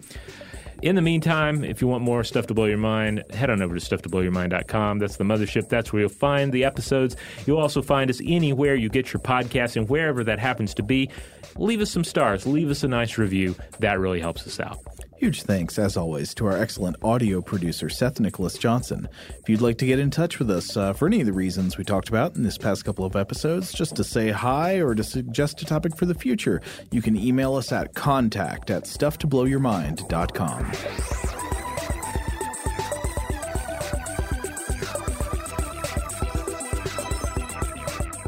[0.81, 3.77] in the meantime, if you want more stuff to blow your mind, head on over
[3.77, 4.99] to stufftoblowyourmind.com.
[4.99, 5.69] That's the mothership.
[5.69, 7.15] That's where you'll find the episodes.
[7.45, 11.09] You'll also find us anywhere you get your podcast and wherever that happens to be.
[11.57, 12.47] Leave us some stars.
[12.47, 13.55] Leave us a nice review.
[13.79, 14.79] That really helps us out.
[15.21, 19.07] Huge thanks, as always, to our excellent audio producer, Seth Nicholas Johnson.
[19.29, 21.77] If you'd like to get in touch with us uh, for any of the reasons
[21.77, 25.03] we talked about in this past couple of episodes, just to say hi or to
[25.03, 26.59] suggest a topic for the future,
[26.89, 31.40] you can email us at contact at stufftoblowyourmind.com.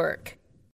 [0.00, 0.39] work.